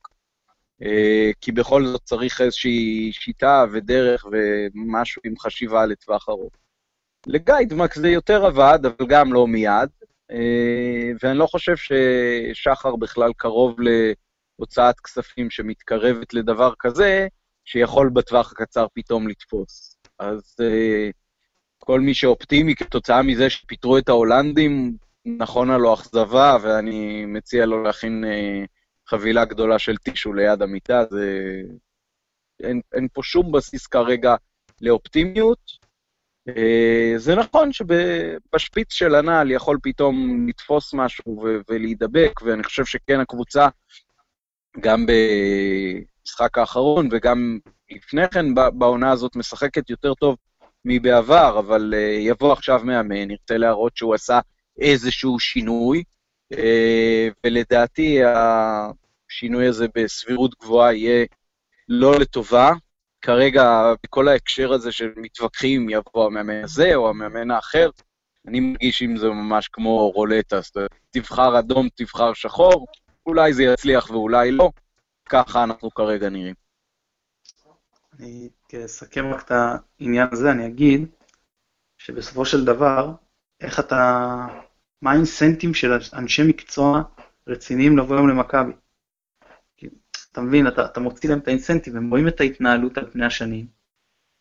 אה, 0.83 1.31
כי 1.41 1.51
בכל 1.51 1.85
זאת 1.85 2.01
צריך 2.03 2.41
איזושהי 2.41 3.11
שיטה 3.13 3.65
ודרך 3.71 4.25
ומשהו 4.31 5.21
עם 5.25 5.33
חשיבה 5.39 5.85
לטווח 5.85 6.29
ארוך. 6.29 6.53
לגיידמק 7.27 7.93
זה 7.93 8.09
יותר 8.09 8.45
עבד, 8.45 8.79
אבל 8.83 9.07
גם 9.07 9.33
לא 9.33 9.47
מיד, 9.47 9.89
אה, 10.31 11.11
ואני 11.23 11.37
לא 11.37 11.45
חושב 11.45 11.73
ששחר 11.75 12.95
בכלל 12.95 13.31
קרוב 13.37 13.75
להוצאת 14.59 14.99
כספים 14.99 15.49
שמתקרבת 15.49 16.33
לדבר 16.33 16.73
כזה, 16.79 17.27
שיכול 17.65 18.09
בטווח 18.09 18.51
הקצר 18.51 18.85
פתאום 18.93 19.27
לתפוס. 19.27 19.97
אז 20.19 20.55
אה, 20.61 21.09
כל 21.77 21.99
מי 21.99 22.13
שאופטימי 22.13 22.75
כתוצאה 22.75 23.21
מזה 23.21 23.49
שפיטרו 23.49 23.97
את 23.97 24.09
ההולנדים, 24.09 24.97
נכונה 25.25 25.77
לו 25.77 25.93
אכזבה, 25.93 26.57
ואני 26.61 27.25
מציע 27.25 27.65
לו 27.65 27.83
להכין 27.83 28.23
חבילה 29.07 29.45
גדולה 29.45 29.79
של 29.79 29.97
טישו 29.97 30.33
ליד 30.33 30.61
המיטה, 30.61 31.03
זה... 31.09 31.61
אין, 32.63 32.81
אין 32.93 33.07
פה 33.13 33.23
שום 33.23 33.51
בסיס 33.51 33.87
כרגע 33.87 34.35
לאופטימיות. 34.81 35.59
אה, 36.49 37.13
זה 37.17 37.35
נכון 37.35 37.69
שבשפיץ 37.73 38.93
של 38.93 39.15
הנעל 39.15 39.51
יכול 39.51 39.77
פתאום 39.83 40.47
לתפוס 40.47 40.93
משהו 40.93 41.41
ו- 41.43 41.59
ולהידבק, 41.69 42.41
ואני 42.41 42.63
חושב 42.63 42.85
שכן 42.85 43.19
הקבוצה, 43.19 43.67
גם 44.79 45.05
במשחק 46.31 46.57
האחרון 46.57 47.09
וגם 47.11 47.59
לפני 47.91 48.29
כן 48.29 48.45
בעונה 48.53 49.11
הזאת, 49.11 49.35
משחקת 49.35 49.89
יותר 49.89 50.13
טוב 50.13 50.35
מבעבר, 50.85 51.59
אבל 51.59 51.93
אה, 51.97 51.99
יבוא 51.99 52.53
עכשיו 52.53 52.81
מאמן, 52.83 53.31
ירצה 53.31 53.57
להראות 53.57 53.97
שהוא 53.97 54.15
עשה 54.15 54.39
איזשהו 54.79 55.39
שינוי, 55.39 56.03
אה, 56.53 57.27
ולדעתי 57.43 58.19
השינוי 58.23 59.67
הזה 59.67 59.85
בסבירות 59.95 60.55
גבוהה 60.61 60.93
יהיה 60.93 61.25
לא 61.89 62.19
לטובה. 62.19 62.71
כרגע, 63.21 63.93
בכל 64.03 64.27
ההקשר 64.27 64.73
הזה 64.73 64.91
של 64.91 65.09
יבוא 65.89 66.25
המאמן 66.25 66.63
הזה 66.63 66.95
או 66.95 67.09
המאמן 67.09 67.51
האחר, 67.51 67.89
אני 68.47 68.59
מרגיש 68.59 69.01
אם 69.01 69.17
זה 69.17 69.27
ממש 69.29 69.67
כמו 69.67 70.09
רולטה, 70.09 70.57
אז 70.57 70.71
תבחר 71.11 71.59
אדום, 71.59 71.87
תבחר 71.95 72.33
שחור, 72.33 72.85
אולי 73.25 73.53
זה 73.53 73.63
יצליח 73.63 74.09
ואולי 74.09 74.51
לא, 74.51 74.69
ככה 75.31 75.63
אנחנו 75.63 75.91
כרגע 75.91 76.29
נראים. 76.29 76.55
אני 78.19 78.49
אסכם 78.85 79.25
רק 79.33 79.45
את 79.45 79.51
העניין 79.51 80.27
הזה, 80.31 80.51
אני 80.51 80.67
אגיד 80.67 81.07
שבסופו 81.97 82.45
של 82.45 82.65
דבר, 82.65 83.11
איך 83.61 83.79
אתה, 83.79 84.25
מה 85.01 85.11
האינסנטים 85.11 85.73
של 85.73 85.91
אנשי 86.13 86.41
מקצוע 86.47 87.01
רציניים 87.47 87.97
לבוא 87.97 88.15
היום 88.15 88.29
למכבי? 88.29 88.71
אתה 90.31 90.41
מבין, 90.41 90.67
אתה, 90.67 90.85
אתה 90.85 90.99
מוציא 90.99 91.29
להם 91.29 91.39
את 91.39 91.47
האינסנטיב, 91.47 91.95
הם 91.95 92.09
רואים 92.09 92.27
את 92.27 92.41
ההתנהלות 92.41 92.97
על 92.97 93.11
פני 93.11 93.25
השנים. 93.25 93.67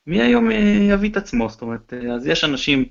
מי 0.06 0.22
היום 0.22 0.50
אה, 0.50 0.78
יביא 0.90 1.10
את 1.10 1.16
עצמו? 1.16 1.48
זאת 1.48 1.62
אומרת, 1.62 1.92
אה, 1.92 2.14
אז 2.14 2.26
יש 2.26 2.44
אנשים, 2.44 2.84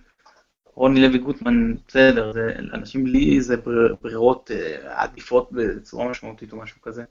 רוני 0.65 1.01
לוי 1.01 1.18
גוטמן, 1.18 1.74
בסדר, 1.88 2.32
אנשים 2.74 3.03
בלי 3.03 3.36
איזה 3.38 3.56
ברירות 4.01 4.51
אה, 4.51 5.03
עדיפות 5.03 5.50
בצורה 5.51 6.10
משמעותית 6.10 6.51
או 6.51 6.58
משהו 6.58 6.82
כזה. 6.82 7.03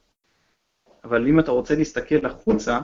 אבל 1.09 1.29
אם 1.29 1.41
אתה 1.41 1.51
רוצה 1.51 1.75
להסתכל 1.75 2.27
החוצה, 2.27 2.81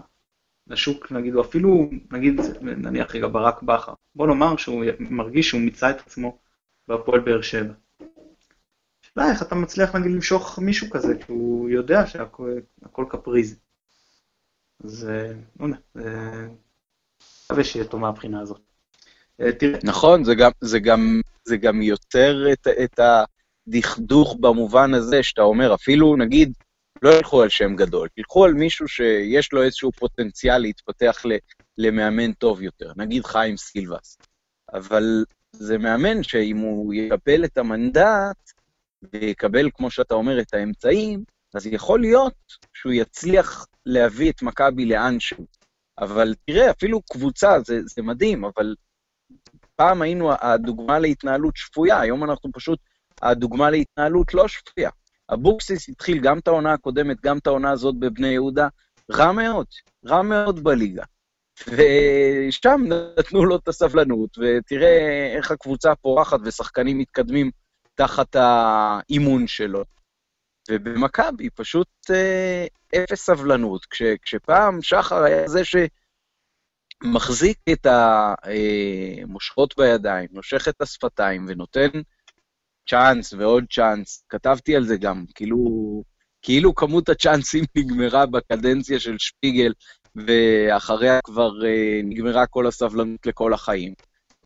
לשוק, 0.66 1.12
נגיד, 1.12 1.35
או 1.35 1.40
אפילו, 1.40 1.90
נגיד, 2.12 2.40
נניח 2.61 3.14
רגע 3.14 3.26
ברק 3.28 3.62
בכר, 3.62 3.93
בוא 4.14 4.26
נאמר 4.26 4.57
שהוא 4.57 4.85
מרגיש 4.99 5.49
שהוא 5.49 5.61
מיצה 5.61 5.90
את 5.90 6.00
עצמו 6.00 6.38
בהפועל 6.88 7.21
באר 7.21 7.43
שבע. 7.43 7.73
השאלה 9.04 9.31
איך 9.31 9.43
אתה 9.43 9.54
מצליח 9.54 9.95
נגיד 9.95 10.12
למשוך 10.12 10.59
מישהו 10.59 10.90
כזה, 10.90 11.19
כי 11.19 11.33
הוא 11.33 11.71
יודע 11.71 12.07
שהכל 12.07 13.04
קפריזי. 13.09 13.57
אז 14.85 15.09
לא 15.61 15.66
יודע, 15.66 15.78
מקווה 17.45 17.64
שיהיה 17.64 17.85
טוב 17.85 18.00
מהבחינה 18.00 18.40
הזאת. 18.40 18.61
אה, 19.40 19.50
נכון, 19.85 20.25
זה 20.25 20.35
גם, 20.35 20.50
זה 20.61 20.78
גם, 20.78 21.21
זה 21.45 21.57
גם 21.57 21.83
יותר 21.83 22.52
את, 22.52 22.66
את 22.85 23.00
הדכדוך 23.00 24.37
במובן 24.40 24.95
הזה, 24.95 25.23
שאתה 25.23 25.43
אומר, 25.43 25.75
אפילו 25.75 26.16
נגיד, 26.16 26.52
לא 27.05 27.11
ילכו 27.11 27.43
על 27.43 27.49
שם 27.49 27.77
גדול, 27.77 28.09
ילכו 28.17 28.45
על 28.45 28.55
מישהו 28.55 28.89
שיש 28.89 29.53
לו 29.53 29.63
איזשהו 29.63 29.93
פוטנציאל 29.93 30.59
להתפתח 30.59 31.23
למאמן 31.79 32.33
טוב 32.33 32.63
יותר, 32.63 32.93
נגיד 32.97 33.25
חיים 33.27 33.57
סילבס. 33.57 34.19
אבל 34.73 35.25
זה 35.53 35.79
מאמן 35.79 36.23
שאם 36.23 36.57
הוא 36.57 36.95
יקבל 36.95 37.45
את 37.45 37.59
המנדט, 37.59 38.53
ויקבל, 39.13 39.71
כמו 39.75 39.91
שאתה 39.91 40.15
אומר, 40.15 40.41
את 40.41 40.55
האמצעים, 40.55 41.25
אז 41.55 41.67
יכול 41.67 42.01
להיות 42.01 42.35
שהוא 42.75 42.93
יצליח 42.93 43.67
להביא 43.87 44.31
את 44.31 44.43
מכבי 44.43 44.87
לאנשהו. 44.87 45.47
אבל 45.99 46.35
תראה, 46.47 46.71
אפילו 46.71 47.03
קבוצה, 47.03 47.61
זה, 47.61 47.81
זה 47.85 48.03
מדהים, 48.03 48.45
אבל 48.45 48.75
פעם 49.77 50.03
היינו 50.03 50.33
הדוגמה 50.41 50.99
להתנהלות 50.99 51.57
שפויה, 51.57 52.01
היום 52.01 52.25
אנחנו 52.25 52.53
פשוט 52.53 52.79
הדוגמה 53.23 53.71
להתנהלות 53.71 54.35
לא 54.35 54.49
שפויה. 54.49 54.91
אבוקסיס 55.33 55.88
התחיל 55.88 56.21
גם 56.21 56.38
את 56.38 56.49
העונה 56.49 56.73
הקודמת, 56.73 57.21
גם 57.21 57.38
את 57.38 57.47
העונה 57.47 57.71
הזאת 57.71 57.95
בבני 57.99 58.28
יהודה, 58.28 58.69
רע 59.12 59.33
מאוד, 59.33 59.66
רע 60.07 60.23
מאוד 60.23 60.64
בליגה. 60.64 61.04
ושם 61.69 62.81
נתנו 63.19 63.45
לו 63.45 63.57
את 63.57 63.69
הסבלנות, 63.69 64.38
ותראה 64.38 65.33
איך 65.37 65.50
הקבוצה 65.50 65.95
פורחת 65.95 66.38
ושחקנים 66.45 66.99
מתקדמים 66.99 67.50
תחת 67.95 68.37
האימון 68.37 69.47
שלו. 69.47 69.85
ובמכבי 70.71 71.50
פשוט 71.50 71.88
אה, 72.11 72.66
אפס 72.95 73.26
סבלנות. 73.26 73.87
כש, 73.87 74.02
כשפעם 74.23 74.83
שחר 74.83 75.23
היה 75.23 75.49
זה 75.49 75.62
שמחזיק 77.04 77.59
את 77.73 77.87
המושכות 77.87 79.75
אה, 79.78 79.85
בידיים, 79.85 80.28
נושך 80.33 80.69
את 80.69 80.81
השפתיים 80.81 81.47
ונותן 81.49 81.88
צ'אנס 82.88 83.33
ועוד 83.33 83.64
צ'אנס, 83.73 84.25
כתבתי 84.29 84.76
על 84.76 84.85
זה 84.85 84.97
גם, 84.97 85.25
כאילו, 85.35 85.59
כאילו 86.43 86.75
כמות 86.75 87.09
הצ'אנסים 87.09 87.64
נגמרה 87.76 88.26
בקדנציה 88.26 89.00
של 89.00 89.17
שפיגל, 89.19 89.73
ואחריה 90.17 91.21
כבר 91.25 91.50
uh, 91.50 92.05
נגמרה 92.05 92.47
כל 92.47 92.67
הסבלנות 92.67 93.26
לכל 93.26 93.55
החיים. 93.55 93.95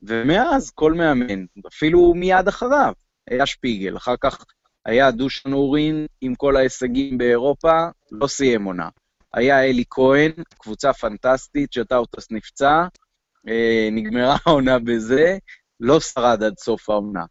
ומאז 0.03 0.71
כל 0.71 0.93
מאמן, 0.93 1.45
אפילו 1.69 2.15
מיד 2.15 2.49
אחריו, 2.49 2.93
היה 3.31 3.47
שפיגל. 3.47 3.97
אחר 3.97 4.15
כך 4.21 4.45
היה 4.87 5.11
דושן 5.11 5.53
אורין 5.53 6.07
עם 6.21 6.35
כל 6.35 6.57
ההישגים 6.57 7.19
באירופה, 7.19 7.89
לא 8.13 8.27
סיים 8.27 8.65
עונה. 8.65 8.89
היה 9.35 9.65
אלי 9.65 9.85
כהן, 9.91 10.33
קבוצה 10.59 10.93
פנטסטית, 10.93 11.73
שטאוטס 11.73 12.31
נפצע, 12.31 12.85
אה, 13.49 13.89
נגמרה 13.93 14.37
העונה 14.47 14.79
בזה, 14.79 15.39
לא 15.81 16.01
שרד 16.01 16.43
עד 16.43 16.59
סוף 16.59 16.91
העונה. 16.91 17.25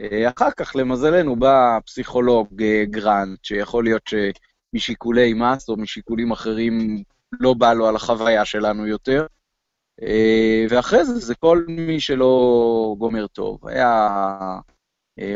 אה, 0.00 0.28
אחר 0.28 0.50
כך, 0.56 0.76
למזלנו, 0.76 1.36
בא 1.36 1.78
פסיכולוג 1.86 2.62
אה, 2.62 2.84
גרנט, 2.84 3.44
שיכול 3.44 3.84
להיות 3.84 4.02
שמשיקולי 4.06 5.34
מס 5.34 5.68
או 5.68 5.76
משיקולים 5.76 6.32
אחרים 6.32 7.02
לא 7.40 7.54
בא 7.54 7.72
לו 7.72 7.88
על 7.88 7.96
החוויה 7.96 8.44
שלנו 8.44 8.86
יותר. 8.86 9.26
ואחרי 10.70 11.04
זה, 11.04 11.12
זה 11.14 11.34
כל 11.34 11.64
מי 11.68 12.00
שלא 12.00 12.94
גומר 12.98 13.26
טוב. 13.26 13.68
היה 13.68 14.08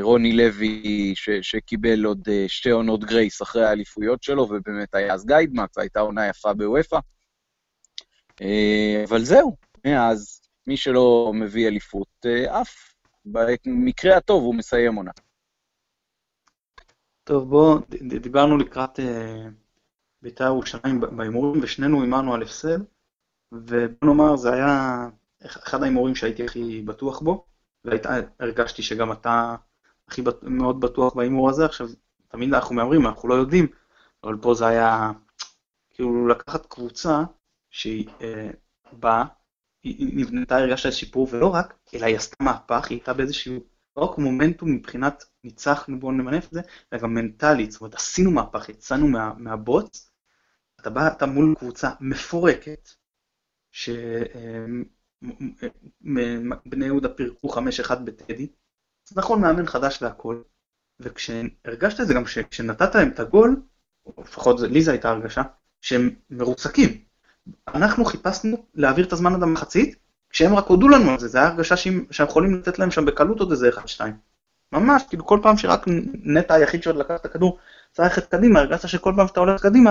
רוני 0.01 0.33
לוי, 0.33 1.13
ש, 1.15 1.31
שקיבל 1.43 2.05
עוד 2.05 2.29
שתי 2.49 2.71
עונות 2.71 3.05
גרייס 3.05 3.43
אחרי 3.43 3.65
האליפויות 3.65 4.23
שלו, 4.23 4.43
ובאמת 4.43 4.95
היה 4.95 5.15
אז 5.15 5.27
גיידמקס, 5.27 5.79
הייתה 5.79 6.01
עונה 6.01 6.29
יפה 6.29 6.55
בוופא. 6.55 6.99
אבל 9.09 9.25
זהו, 9.25 9.57
מאז, 9.87 10.41
מי 10.67 10.77
שלא 10.77 11.33
מביא 11.35 11.69
אליפות, 11.69 12.27
עף. 12.49 12.89
במקרה 13.25 14.17
הטוב 14.17 14.43
הוא 14.45 14.55
מסיים 14.55 14.95
עונה. 14.95 15.11
טוב, 17.25 17.49
בואו, 17.49 17.79
דיברנו 18.21 18.57
לקראת 18.57 19.01
בית"ר 20.23 20.45
ירושלים 20.45 21.01
בהימורים, 21.01 21.63
ושנינו 21.63 22.03
הימרנו 22.03 22.35
על 22.35 22.43
הפסד, 22.43 22.79
ובוא 23.53 24.09
נאמר, 24.09 24.37
זה 24.37 24.53
היה 24.53 25.09
אחד 25.47 25.83
ההימורים 25.83 26.15
שהייתי 26.15 26.45
הכי 26.45 26.83
בטוח 26.83 27.21
בו, 27.21 27.47
והרגשתי 27.85 28.83
שגם 28.83 29.13
אתה 29.13 29.57
הכי 30.09 30.23
בט... 30.23 30.43
מאוד 30.43 30.81
בטוח 30.81 31.15
בהימור 31.15 31.51
הזה. 31.51 31.65
עכשיו, 31.65 31.89
תמיד 32.29 32.55
אנחנו 32.55 32.75
מהמרים, 32.75 33.07
אנחנו 33.07 33.29
לא 33.29 33.35
יודעים, 33.35 33.67
אבל 34.25 34.37
פה 34.41 34.55
זה 34.55 34.67
היה 34.67 35.11
כאילו 35.91 36.29
לקחת 36.29 36.67
קבוצה 36.67 37.23
שהיא 37.71 38.09
אה, 38.21 38.51
באה, 38.93 39.25
נבנתה, 39.85 40.57
הרגשת 40.57 40.93
שיפור, 40.93 41.29
ולא 41.31 41.55
רק, 41.55 41.79
אלא 41.95 42.07
היא 42.07 42.17
עשתה 42.17 42.45
מהפך, 42.45 42.87
היא 42.91 42.97
הייתה 42.97 43.13
באיזשהו, 43.13 43.61
לא 43.97 44.03
רק 44.03 44.19
מומנטום 44.19 44.73
מבחינת 44.73 45.25
ניצחנו, 45.45 46.01
בואו 46.01 46.13
נמנף 46.13 46.47
את 46.47 46.53
זה, 46.53 46.61
אלא 46.93 47.01
גם 47.01 47.15
מנטלית, 47.15 47.71
זאת 47.71 47.81
אומרת, 47.81 47.95
עשינו 47.95 48.31
מהפך, 48.31 48.69
יצאנו 48.69 49.09
מה, 49.09 49.33
מהבוץ, 49.39 50.11
אתה 50.81 50.91
בא, 50.91 51.09
אתה 51.09 51.27
מול 51.27 51.55
קבוצה 51.59 51.91
מפורקת, 52.01 52.89
שבני 53.73 54.85
יהודה 56.87 57.09
פירקו 57.09 57.49
5-1 57.55 57.95
בטדי, 58.05 58.49
אז 59.11 59.19
נכון, 59.19 59.41
מאמן 59.41 59.67
חדש 59.67 60.03
והכל, 60.03 60.43
וכשהרגשת 61.01 62.01
את 62.01 62.07
זה, 62.07 62.15
גם 62.15 62.25
כשנתת 62.25 62.95
להם 62.95 63.09
את 63.09 63.21
הגול, 63.21 63.63
או 64.07 64.23
לפחות 64.23 64.61
לי 64.61 64.83
זו 64.83 64.91
הייתה 64.91 65.11
הרגשה, 65.11 65.43
שהם 65.81 66.11
מרוצקים. 66.31 67.08
אנחנו 67.75 68.05
חיפשנו 68.05 68.57
להעביר 68.75 69.07
את 69.07 69.13
הזמן 69.13 69.35
עד 69.35 69.43
המחצית, 69.43 69.97
כשהם 70.31 70.55
רק 70.55 70.67
הודו 70.67 70.89
לנו 70.89 71.11
על 71.11 71.19
זה, 71.19 71.29
זו 71.29 71.39
הייתה 71.39 71.53
הרגשה 71.53 71.77
שאנחנו 71.77 72.25
יכולים 72.25 72.55
לתת 72.55 72.79
להם 72.79 72.91
שם 72.91 73.05
בקלות 73.05 73.41
עוד 73.41 73.51
איזה 73.51 73.71
1-2. 73.99 74.01
ממש, 74.73 75.03
כאילו 75.09 75.27
כל 75.27 75.41
פעם 75.43 75.57
שרק 75.57 75.85
נטע 76.25 76.55
היחיד 76.55 76.83
שעוד 76.83 76.97
לקח 76.97 77.15
את 77.21 77.25
הכדור 77.25 77.59
צריך 77.93 78.09
ללכת 78.09 78.31
קדימה, 78.31 78.61
הרגשת 78.61 78.89
שכל 78.89 79.13
פעם 79.17 79.27
שאתה 79.29 79.41
הולך 79.41 79.63
קדימה, 79.63 79.91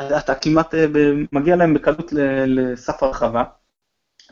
אתה 0.00 0.34
כמעט 0.34 0.74
אה, 0.74 0.86
מגיע 1.32 1.56
להם 1.56 1.74
בקלות 1.74 2.12
לסף 2.46 3.02
הרחבה, 3.02 3.44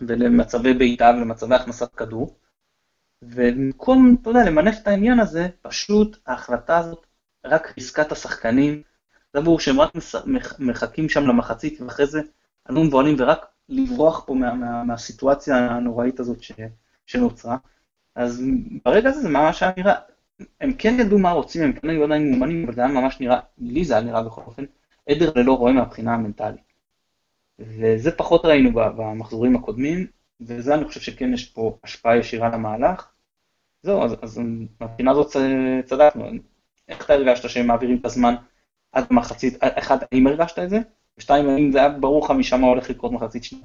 ולמצבי 0.00 0.74
בעיטה 0.74 1.12
ולמצבי 1.16 1.54
הכנסת 1.54 1.94
כדור. 1.94 2.36
ובמקום, 3.22 4.16
אתה 4.22 4.30
יודע, 4.30 4.44
למנף 4.44 4.78
את 4.82 4.88
העניין 4.88 5.20
הזה, 5.20 5.48
פשוט 5.62 6.16
ההחלטה 6.26 6.78
הזאת 6.78 7.06
רק 7.44 7.74
את 8.00 8.12
השחקנים. 8.12 8.82
זה 9.34 9.40
ברור 9.40 9.60
שהם 9.60 9.80
רק 9.80 9.90
מחכים 10.58 11.08
שם 11.08 11.26
למחצית, 11.26 11.80
ואחרי 11.80 12.06
זה 12.06 12.20
עלו 12.70 12.84
מבוהלים, 12.84 13.16
ורק 13.18 13.46
לברוח 13.68 14.24
פה 14.26 14.34
מה, 14.34 14.54
מה, 14.54 14.84
מהסיטואציה 14.84 15.56
הנוראית 15.56 16.20
הזאת 16.20 16.42
ש, 16.42 16.52
שנוצרה. 17.06 17.56
אז 18.14 18.42
ברגע 18.84 19.08
הזה 19.08 19.20
זה 19.20 19.28
ממש 19.28 19.62
היה 19.62 19.72
נראה, 19.76 19.94
הם 20.60 20.72
כן 20.72 20.96
ידעו 21.00 21.18
מה 21.18 21.30
רוצים, 21.30 21.62
הם 21.62 21.72
כן 21.72 21.90
היו 21.90 22.04
עדיין 22.04 22.30
מאומנים, 22.30 22.64
אבל 22.64 22.74
זה 22.74 22.80
היה 22.80 22.90
ממש 22.92 23.20
נראה, 23.20 23.40
לי 23.58 23.84
זה 23.84 23.94
היה 23.94 24.02
נראה 24.02 24.22
בכל 24.22 24.40
אופן, 24.46 24.64
עדר 25.08 25.32
ללא 25.36 25.52
רואה 25.52 25.72
מהבחינה 25.72 26.14
המנטלית. 26.14 26.60
וזה 27.58 28.10
פחות 28.10 28.44
ראינו 28.44 28.70
במחזורים 28.72 29.56
הקודמים, 29.56 30.06
וזה 30.40 30.74
אני 30.74 30.84
חושב 30.84 31.00
שכן 31.00 31.34
יש 31.34 31.48
פה 31.48 31.78
השפעה 31.84 32.16
ישירה 32.16 32.48
למהלך. 32.48 33.10
זהו, 33.82 34.04
אז, 34.04 34.16
אז 34.22 34.40
מבחינה 34.80 35.10
הזאת 35.10 35.36
צדקנו. 35.84 36.24
איך 36.88 37.04
אתה 37.04 37.12
הרגשת 37.12 37.48
שהם 37.48 37.66
מעבירים 37.66 37.96
את 37.96 38.04
הזמן 38.04 38.34
עד 38.92 39.04
מחצית, 39.10 39.54
אחד, 39.60 39.96
האם 40.12 40.26
הרגשת 40.26 40.58
את 40.58 40.70
זה? 40.70 40.80
ושתיים, 41.20 41.48
האם 41.48 41.72
זה 41.72 41.78
היה 41.78 41.88
ברור 41.88 42.24
לך 42.24 42.30
משם 42.30 42.60
מה 42.60 42.66
הולך 42.66 42.90
לקרות 42.90 43.12
מחצית 43.12 43.44
שנייה? 43.44 43.64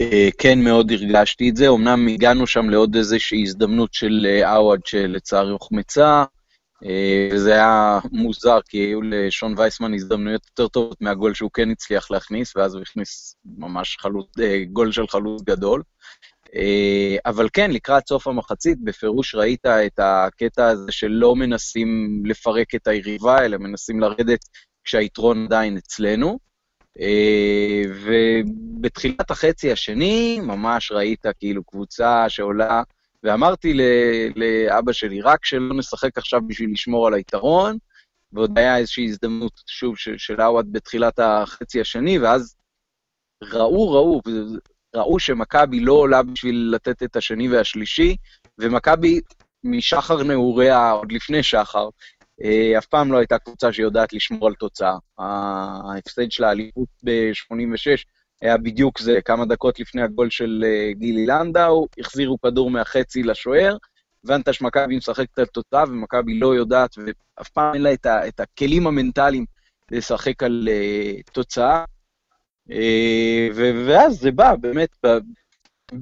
אה, 0.00 0.28
כן, 0.38 0.60
מאוד 0.60 0.92
הרגשתי 0.92 1.50
את 1.50 1.56
זה. 1.56 1.68
אמנם 1.68 2.08
הגענו 2.08 2.46
שם 2.46 2.70
לעוד 2.70 2.96
איזושהי 2.96 3.42
הזדמנות 3.42 3.94
של 3.94 4.26
אה, 4.26 4.56
עווד 4.56 4.86
שלצערי 4.86 5.50
הוחמצה, 5.50 6.24
אה, 6.84 7.28
וזה 7.32 7.52
היה 7.52 7.98
מוזר, 8.12 8.58
כי 8.68 8.78
היו 8.78 9.02
לשון 9.02 9.54
וייסמן 9.56 9.94
הזדמנויות 9.94 10.46
יותר 10.46 10.68
טובות 10.68 11.00
מהגול 11.00 11.34
שהוא 11.34 11.50
כן 11.54 11.70
הצליח 11.70 12.10
להכניס, 12.10 12.56
ואז 12.56 12.74
הוא 12.74 12.82
הכניס 12.82 13.34
ממש 13.44 13.96
חלוט, 14.00 14.38
גול 14.72 14.92
של 14.92 15.08
חלוץ 15.08 15.42
גדול. 15.42 15.82
אבל 17.26 17.48
כן, 17.52 17.70
לקראת 17.70 18.08
סוף 18.08 18.26
המחצית, 18.26 18.78
בפירוש 18.84 19.34
ראית 19.34 19.66
את 19.66 19.98
הקטע 19.98 20.66
הזה 20.68 20.92
שלא 20.92 21.36
מנסים 21.36 22.22
לפרק 22.26 22.74
את 22.74 22.86
היריבה, 22.86 23.44
אלא 23.44 23.58
מנסים 23.58 24.00
לרדת 24.00 24.40
כשהיתרון 24.90 25.44
עדיין 25.44 25.76
אצלנו. 25.76 26.38
אה, 27.00 27.82
ובתחילת 28.04 29.30
החצי 29.30 29.72
השני, 29.72 30.40
ממש 30.42 30.92
ראית 30.92 31.26
כאילו 31.38 31.64
קבוצה 31.64 32.28
שעולה, 32.28 32.82
ואמרתי 33.22 33.74
לאבא 34.36 34.92
שלי, 34.92 35.20
רק 35.20 35.44
שלא 35.44 35.74
נשחק 35.74 36.18
עכשיו 36.18 36.40
בשביל 36.46 36.70
לשמור 36.72 37.06
על 37.06 37.14
היתרון, 37.14 37.78
ועוד 38.32 38.58
היה 38.58 38.76
איזושהי 38.76 39.04
הזדמנות, 39.04 39.52
שוב, 39.66 39.94
של 39.96 40.40
עווד 40.40 40.72
בתחילת 40.72 41.18
החצי 41.18 41.80
השני, 41.80 42.18
ואז 42.18 42.56
ראו, 43.42 43.92
ראו, 43.92 44.20
ראו 44.96 45.18
שמכבי 45.18 45.80
לא 45.80 45.92
עולה 45.92 46.22
בשביל 46.22 46.70
לתת 46.74 47.02
את 47.02 47.16
השני 47.16 47.48
והשלישי, 47.48 48.16
ומכבי 48.58 49.20
משחר 49.64 50.22
נעוריה, 50.22 50.90
עוד 50.90 51.12
לפני 51.12 51.42
שחר, 51.42 51.88
אף 52.78 52.86
פעם 52.86 53.12
לא 53.12 53.18
הייתה 53.18 53.38
קבוצה 53.38 53.72
שיודעת 53.72 54.12
לשמור 54.12 54.46
על 54.46 54.54
תוצאה. 54.54 54.96
ההפסד 55.18 56.30
של 56.30 56.44
האליפות 56.44 56.88
ב-86 57.04 58.04
היה 58.42 58.56
בדיוק 58.56 59.00
זה, 59.00 59.18
כמה 59.24 59.44
דקות 59.44 59.80
לפני 59.80 60.02
הגול 60.02 60.30
של 60.30 60.64
אה, 60.66 60.92
גילי 60.92 61.26
לנדאו, 61.26 61.86
החזירו 61.98 62.40
כדור 62.40 62.70
מהחצי 62.70 63.22
לשוער, 63.22 63.76
הבנת 64.24 64.54
שמכבי 64.54 64.96
משחקת 64.96 65.38
על 65.38 65.46
תוצאה 65.46 65.84
ומכבי 65.88 66.38
לא 66.38 66.54
יודעת, 66.54 66.90
ואף 66.98 67.48
פעם 67.48 67.74
אין 67.74 67.82
לה 67.82 67.92
את, 67.92 68.06
ה, 68.06 68.28
את 68.28 68.40
הכלים 68.40 68.86
המנטליים 68.86 69.44
לשחק 69.90 70.42
על 70.42 70.68
uh, 70.68 71.32
תוצאה. 71.32 71.84
Uh, 72.68 72.72
ואז 73.86 74.20
זה 74.20 74.30
בא, 74.32 74.56
באמת, 74.56 74.88
ב, 75.06 75.08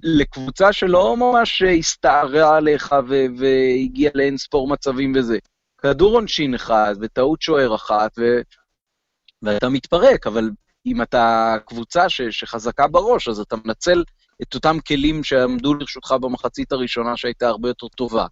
לקבוצה 0.02 0.72
שלא 0.72 1.16
ממש 1.16 1.62
הסתערה 1.62 2.56
עליך 2.56 2.94
והגיעה 3.38 4.12
לאין 4.14 4.36
ספור 4.36 4.68
מצבים 4.68 5.12
וזה. 5.16 5.38
כדור 5.78 6.14
עונשין 6.14 6.54
אחד 6.54 6.94
וטעות 7.00 7.42
שוער 7.42 7.74
אחת, 7.74 8.10
ו... 8.18 8.22
ואתה 9.42 9.68
מתפרק, 9.68 10.26
אבל 10.26 10.50
אם 10.86 11.02
אתה 11.02 11.54
קבוצה 11.66 12.08
ש... 12.08 12.20
שחזקה 12.22 12.86
בראש, 12.86 13.28
אז 13.28 13.40
אתה 13.40 13.56
מנצל 13.64 14.04
את 14.42 14.54
אותם 14.54 14.76
כלים 14.88 15.24
שעמדו 15.24 15.74
לרשותך 15.74 16.14
במחצית 16.20 16.72
הראשונה 16.72 17.16
שהייתה 17.16 17.48
הרבה 17.48 17.68
יותר 17.68 17.88
טובה. 17.88 18.26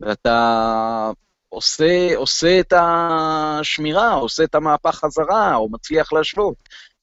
ואתה 0.00 1.10
עושה, 1.48 2.16
עושה 2.16 2.60
את 2.60 2.72
השמירה, 2.76 4.12
עושה 4.12 4.44
את 4.44 4.54
המהפך 4.54 4.94
חזרה, 4.94 5.54
או 5.54 5.68
מצליח 5.68 6.12
להשוות. 6.12 6.56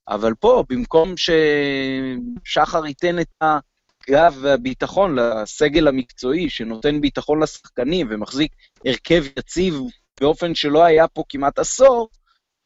אבל 0.07 0.33
פה, 0.39 0.63
במקום 0.69 1.13
ששחר 1.17 2.85
ייתן 2.85 3.19
את 3.19 3.43
ה... 3.43 3.57
הגב 4.09 4.37
והביטחון 4.41 5.15
לסגל 5.19 5.87
המקצועי, 5.87 6.49
שנותן 6.49 7.01
ביטחון 7.01 7.43
לשחקנים 7.43 8.07
ומחזיק 8.09 8.51
הרכב 8.85 9.23
יציב 9.39 9.75
באופן 10.21 10.55
שלא 10.55 10.83
היה 10.83 11.07
פה 11.07 11.23
כמעט 11.29 11.59
עשור, 11.59 12.09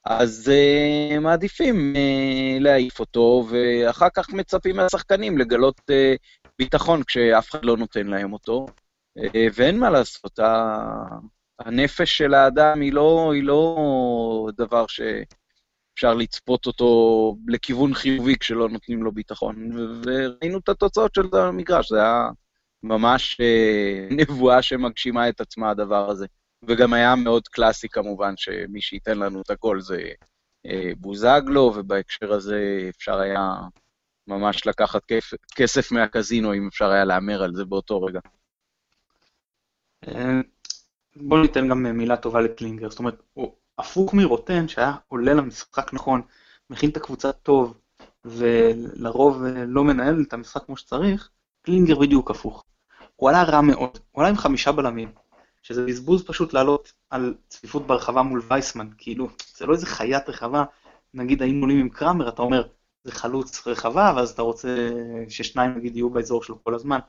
אז 0.06 0.52
uh, 0.52 1.20
מעדיפים 1.20 1.94
uh, 1.96 2.64
להעיף 2.64 3.00
אותו, 3.00 3.46
ואחר 3.50 4.08
כך 4.14 4.30
מצפים 4.30 4.76
מהשחקנים 4.76 5.38
לגלות 5.38 5.80
uh, 5.80 6.18
ביטחון 6.60 7.04
כשאף 7.04 7.50
אחד 7.50 7.66
לא 7.66 7.78
נותן 7.78 8.08
להם 8.08 8.34
אותו. 8.34 8.66
Uh, 9.20 9.22
ואין 9.54 9.80
מה 9.80 9.90
לעשות, 9.90 10.40
הנפש 11.60 12.18
של 12.18 12.34
האדם 12.34 12.82
היא 12.82 12.94
לא, 12.94 13.32
היא 13.34 13.44
לא 13.44 14.48
דבר 14.58 14.86
שאפשר 15.96 16.14
לצפות 16.14 16.66
אותו 16.66 17.36
לכיוון 17.48 17.94
חיובי 17.94 18.38
כשלא 18.38 18.70
נותנים 18.70 19.04
לו 19.04 19.12
ביטחון. 19.12 19.70
וראינו 20.04 20.58
את 20.58 20.70
התוצאות 20.70 21.16
של 21.16 21.22
המגרש, 21.34 21.90
זה 21.90 21.98
היה 21.98 22.30
ממש 22.84 23.38
אה, 23.42 24.08
נבואה 24.12 24.62
שמגשימה 24.62 25.30
את 25.30 25.42
עצמה 25.42 25.70
הדבר 25.70 26.10
הזה. 26.10 26.26
וגם 26.68 26.94
היה 26.94 27.16
מאוד 27.16 27.48
קלאסי 27.48 27.90
כמובן, 27.90 28.34
שמי 28.38 28.82
שייתן 28.82 29.20
לנו 29.20 29.42
את 29.42 29.50
הגול 29.50 29.82
זה 29.82 30.02
אה, 30.66 30.92
בוזגלו, 30.98 31.74
ובהקשר 31.76 32.34
הזה 32.34 32.90
אפשר 32.90 33.20
היה 33.20 33.54
ממש 34.28 34.68
לקחת 34.68 35.02
כסף 35.56 35.92
מהקזינו, 35.92 36.54
אם 36.54 36.68
אפשר 36.68 36.90
היה 36.90 37.06
להמר 37.06 37.44
על 37.44 37.56
זה 37.56 37.66
באותו 37.66 38.02
רגע. 38.02 38.20
אה, 40.08 40.42
בואו 41.16 41.42
ניתן 41.42 41.70
גם 41.70 41.84
מילה 41.84 42.18
טובה 42.18 42.42
לקלינגר, 42.42 42.90
זאת 42.90 43.00
אומרת, 43.00 43.22
הפוך 43.78 44.14
מרוטן 44.14 44.68
שהיה 44.68 44.96
עולה 45.08 45.34
למשחק 45.34 45.94
נכון, 45.94 46.22
מכין 46.70 46.90
את 46.90 46.98
הקבוצה 46.98 47.32
טוב, 47.32 47.78
ולרוב 48.26 49.44
אה, 49.44 49.66
לא 49.66 49.84
מנהל 49.84 50.24
את 50.28 50.34
המשחק 50.34 50.66
כמו 50.66 50.78
שצריך, 50.78 51.30
קלינגר 51.62 52.00
בדיוק 52.00 52.32
הפוך. 52.32 52.64
הוא 53.16 53.30
עלה 53.30 53.44
רע 53.44 53.62
מאוד, 53.62 54.00
הוא 54.12 54.22
עלה 54.22 54.30
עם 54.30 54.38
חמישה 54.38 54.72
בלמים, 54.72 55.12
שזה 55.62 55.86
בזבוז 55.86 56.24
פשוט 56.28 56.54
לעלות 56.54 56.94
על 57.10 57.34
צפיפות 57.48 57.88
ברחבה 57.88 58.22
מול 58.22 58.42
וייסמן, 58.48 58.90
כאילו, 58.98 59.30
זה 59.56 59.66
לא 59.66 59.74
איזה 59.74 59.86
חיית 59.86 60.30
רחבה, 60.30 60.64
נגיד 61.14 61.42
היינו 61.42 61.62
עולים 61.62 61.80
עם 61.80 61.90
קראמר, 61.90 62.30
אתה 62.30 62.42
אומר, 62.42 62.68
זה 63.04 63.12
חלוץ 63.12 63.68
רחבה, 63.68 64.14
ואז 64.16 64.32
אתה 64.32 64.42
רוצה 64.42 64.90
ששניים 65.30 65.76
נגיד 65.76 65.96
יהיו 65.96 66.10
באזור 66.10 66.44
שלו 66.44 66.64
כל 66.64 66.76
הזמן. 66.76 67.00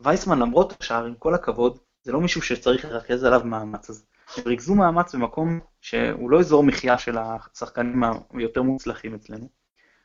וייסמן, 0.00 0.38
למרות 0.38 0.74
השער, 0.80 1.04
עם 1.04 1.14
כל 1.14 1.34
הכבוד, 1.34 1.78
זה 2.02 2.12
לא 2.12 2.20
מישהו 2.20 2.42
שצריך 2.42 2.84
לרכז 2.84 3.24
עליו 3.24 3.40
מאמץ. 3.44 3.90
אז 3.90 4.06
הם 4.36 4.42
ריכזו 4.46 4.74
מאמץ 4.74 5.14
במקום 5.14 5.60
שהוא 5.80 6.30
לא 6.30 6.40
אזור 6.40 6.62
מחיה 6.62 6.98
של 6.98 7.16
השחקנים 7.18 8.02
היותר 8.32 8.62
מוצלחים 8.62 9.14
אצלנו. 9.14 9.48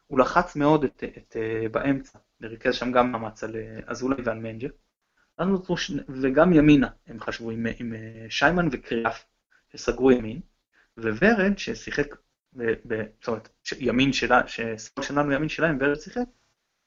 הוא 0.08 0.20
לחץ 0.20 0.56
מאוד 0.56 0.84
את, 0.84 1.04
את, 1.04 1.18
את, 1.18 1.72
באמצע, 1.72 2.20
לרכז 2.42 2.76
שם 2.76 2.92
גם 2.92 3.12
מאמץ 3.12 3.44
על 3.44 3.56
אזולאי 3.88 4.22
ועל 4.24 4.40
מנג'ק. 4.40 4.70
וגם 6.10 6.54
ימינה 6.54 6.88
הם 7.08 7.20
חשבו 7.20 7.52
עם, 7.52 7.66
עם 7.80 7.94
שיימן 8.30 8.68
וקריאף 8.72 9.26
שסגרו 9.74 10.12
ימין, 10.12 10.40
וורד 10.98 11.58
ששיחק, 11.58 12.16
ב, 12.54 12.74
ב, 12.88 13.04
זאת 13.20 13.28
אומרת, 13.28 13.50
ימין 13.80 14.14
שלה, 14.14 14.48
ששמאל 14.48 15.06
שלנו 15.06 15.32
ימין 15.32 15.50
שלהם, 15.50 15.78
ורד 15.82 16.00
שיחק, 16.00 16.26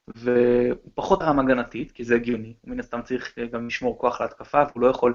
והוא 0.09 0.91
פחות 0.95 1.23
רם 1.23 1.39
הגנתית, 1.39 1.93
כי 1.93 2.05
זה 2.05 2.15
הגיוני, 2.15 2.55
הוא 2.61 2.71
מן 2.71 2.81
הסתם 2.81 3.03
צריך 3.03 3.39
גם 3.53 3.67
לשמור 3.67 3.99
כוח 3.99 4.21
להתקפה, 4.21 4.63
והוא 4.71 4.83
לא 4.83 4.87
יכול, 4.87 5.15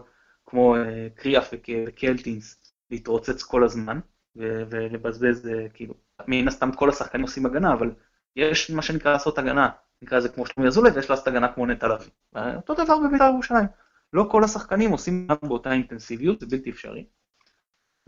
כמו 0.54 0.76
אה, 0.76 1.08
קריאף 1.16 1.50
וקלטינס, 1.54 2.74
להתרוצץ 2.92 3.44
כל 3.44 3.64
הזמן, 3.64 4.00
ולבזבז, 4.36 5.48
אה, 5.48 5.70
כאילו, 5.74 5.94
מן 6.28 6.48
הסתם 6.48 6.72
כל 6.72 6.90
השחקנים 6.90 7.22
עושים 7.22 7.46
הגנה, 7.46 7.74
אבל 7.74 7.92
יש 8.36 8.72
מה 8.72 8.82
שנקרא 8.82 9.12
לעשות 9.12 9.38
הגנה, 9.38 9.70
נקרא 10.02 10.18
לזה 10.18 10.30
כמו 10.30 10.46
שלומי 10.46 10.68
אזולאי, 10.68 10.92
ויש 10.92 11.10
לעשות 11.10 11.28
הגנה 11.28 11.54
כמו 11.54 11.66
נטע 11.66 11.88
לביא. 11.88 12.12
אותו 12.56 12.74
דבר 12.74 12.98
בבית"ר 13.00 13.24
ירושלים. 13.24 13.66
לא 14.14 14.28
כל 14.32 14.44
השחקנים 14.44 14.92
עושים 14.92 15.28
באותה 15.44 15.72
אינטנסיביות, 15.72 16.40
זה 16.40 16.46
בלתי 16.46 16.70
אפשרי. 16.70 17.06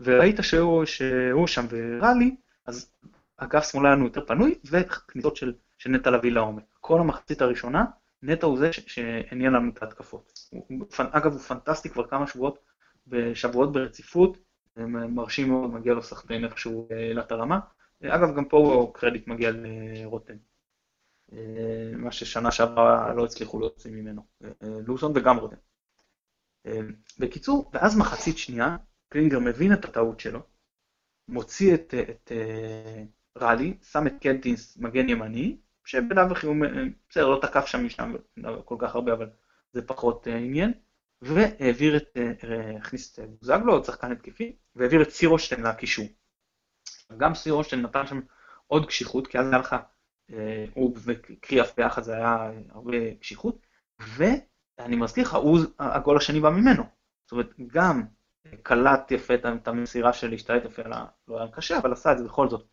וראית 0.00 0.36
שהוא, 0.42 0.84
שהוא 0.84 1.46
שם 1.46 1.66
ורע 1.70 2.14
לי, 2.14 2.36
אז 2.66 2.92
אגף 3.36 3.70
שמאלה 3.70 3.88
היה 3.88 3.96
לנו 3.96 4.04
יותר 4.04 4.26
פנוי, 4.26 4.54
וכניסות 4.70 5.36
של, 5.36 5.52
של 5.78 5.90
נטע 5.90 6.10
לביא 6.10 6.32
לעומק. 6.32 6.64
כל 6.80 7.00
המחצית 7.00 7.42
הראשונה, 7.42 7.84
נטע 8.26 8.46
הוא 8.46 8.58
זה 8.58 8.72
שעניין 8.72 9.52
לנו 9.52 9.70
את 9.70 9.82
ההתקפות. 9.82 10.32
הוא, 10.50 10.86
אגב, 10.98 11.32
הוא 11.32 11.40
פנטסטי 11.40 11.88
כבר 11.90 12.06
כמה 12.06 12.26
שבועות, 12.26 12.58
בשבועות 13.06 13.72
ברציפות, 13.72 14.38
מרשים 14.86 15.48
מאוד, 15.48 15.70
מגיע 15.70 15.94
לו 15.94 16.02
סחטיין 16.02 16.44
איכשהו 16.44 16.88
העלה 16.90 17.22
את 17.22 17.32
הרמה. 17.32 17.60
אגב, 18.02 18.36
גם 18.36 18.44
פה 18.44 18.92
קרדיט 18.94 19.28
מגיע 19.28 19.50
לרוטן. 19.54 20.36
מה 21.96 22.12
ששנה 22.12 22.50
שעברה 22.50 23.14
לא 23.14 23.24
הצליחו 23.24 23.60
להוציא 23.60 23.90
ממנו, 23.90 24.22
לוזון 24.62 25.12
וגם 25.14 25.36
רוטן. 25.36 25.56
בקיצור, 27.18 27.70
ואז 27.72 27.98
מחצית 27.98 28.38
שנייה, 28.38 28.76
קלינגר 29.08 29.38
מבין 29.38 29.72
את 29.72 29.84
הטעות 29.84 30.20
שלו, 30.20 30.40
מוציא 31.28 31.74
את, 31.74 31.94
את 32.10 32.32
uh, 32.32 33.38
רלי, 33.38 33.76
שם 33.82 34.06
את 34.06 34.12
קלטינס 34.20 34.76
מגן 34.76 35.08
ימני, 35.08 35.56
שבלאו 35.86 36.32
הכי 36.32 36.46
הוא, 36.46 36.56
בסדר, 37.10 37.28
לא 37.28 37.38
תקף 37.42 37.66
שם 37.66 37.86
משם 37.86 38.14
כל 38.64 38.76
כך 38.78 38.94
הרבה, 38.94 39.12
אבל 39.12 39.30
זה 39.72 39.82
פחות 39.82 40.26
uh, 40.26 40.30
עניין, 40.30 40.72
והעביר 41.22 41.96
את, 41.96 42.16
uh, 42.16 42.46
הכניס 42.78 43.18
את 43.18 43.28
בוזגלו, 43.40 43.72
עוד 43.72 43.84
שחקן 43.84 44.12
התקפי, 44.12 44.56
והעביר 44.76 45.02
את 45.02 45.10
סירושטיין 45.10 45.62
לקישור. 45.62 46.06
גם 47.16 47.34
סירושטיין 47.34 47.82
נתן 47.82 48.06
שם 48.06 48.20
עוד 48.66 48.86
קשיחות, 48.86 49.26
כי 49.26 49.38
אז 49.38 49.46
היה 49.48 49.58
לך, 49.58 49.76
הוא 50.74 50.96
וקריאף 51.04 51.76
ביחד 51.76 52.02
זה 52.02 52.16
היה 52.16 52.50
הרבה 52.70 53.14
קשיחות, 53.20 53.66
ואני 53.98 54.96
מזכיר 54.96 55.24
לך, 55.24 55.34
הוא, 55.34 55.58
הגול 55.78 56.16
השני 56.16 56.40
בא 56.40 56.50
ממנו. 56.50 56.82
זאת 57.24 57.32
אומרת, 57.32 57.50
גם 57.66 58.02
קלט 58.62 59.10
יפה 59.10 59.34
את 59.34 59.68
המסירה 59.68 60.12
של 60.12 60.30
להשתלט 60.30 60.64
יפה, 60.64 60.82
לא 61.28 61.38
היה 61.38 61.48
קשה, 61.52 61.78
אבל 61.78 61.92
עשה 61.92 62.12
את 62.12 62.18
זה 62.18 62.24
בכל 62.24 62.48
זאת, 62.48 62.66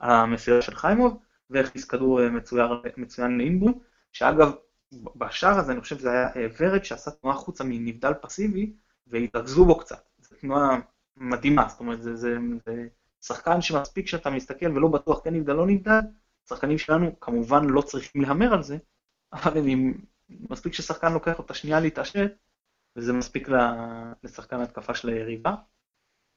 המסירה 0.00 0.62
של 0.62 0.74
חיימוב, 0.74 1.22
והכניס 1.50 1.84
כדור 1.84 2.22
אה, 2.22 2.30
מצוין, 2.30 2.68
מצוין 2.96 3.38
לאינבו, 3.38 3.80
שאגב, 4.12 4.52
בשער 4.92 5.58
הזה 5.58 5.72
אני 5.72 5.80
חושב 5.80 5.98
שזה 5.98 6.10
היה 6.10 6.28
אה, 6.36 6.46
ורד 6.58 6.84
שעשה 6.84 7.10
תנועה 7.10 7.36
חוצה 7.36 7.64
מנבדל 7.64 8.12
פסיבי, 8.14 8.72
והתרכזו 9.06 9.64
בו 9.64 9.78
קצת. 9.78 10.08
זו 10.18 10.36
תנועה 10.40 10.80
מדהימה, 11.16 11.68
זאת 11.68 11.80
אומרת, 11.80 12.02
זה, 12.02 12.16
זה, 12.16 12.36
זה 12.66 12.86
שחקן 13.20 13.60
שמספיק 13.60 14.06
שאתה 14.06 14.30
מסתכל 14.30 14.76
ולא 14.76 14.88
בטוח 14.88 15.20
כן 15.24 15.34
נבדל, 15.34 15.52
לא 15.52 15.66
נבדל, 15.66 16.00
שחקנים 16.48 16.78
שלנו 16.78 17.20
כמובן 17.20 17.64
לא 17.64 17.82
צריכים 17.82 18.22
להמר 18.22 18.54
על 18.54 18.62
זה, 18.62 18.76
אבל 19.32 19.68
אם 19.68 19.94
מספיק 20.50 20.72
ששחקן 20.72 21.12
לוקח 21.12 21.38
אותה 21.38 21.54
שנייה 21.54 21.80
להתעשת, 21.80 22.32
וזה 22.96 23.12
מספיק 23.12 23.48
לשחקן 24.22 24.60
התקפה 24.60 24.94
של 24.94 25.08
היריבה. 25.08 25.54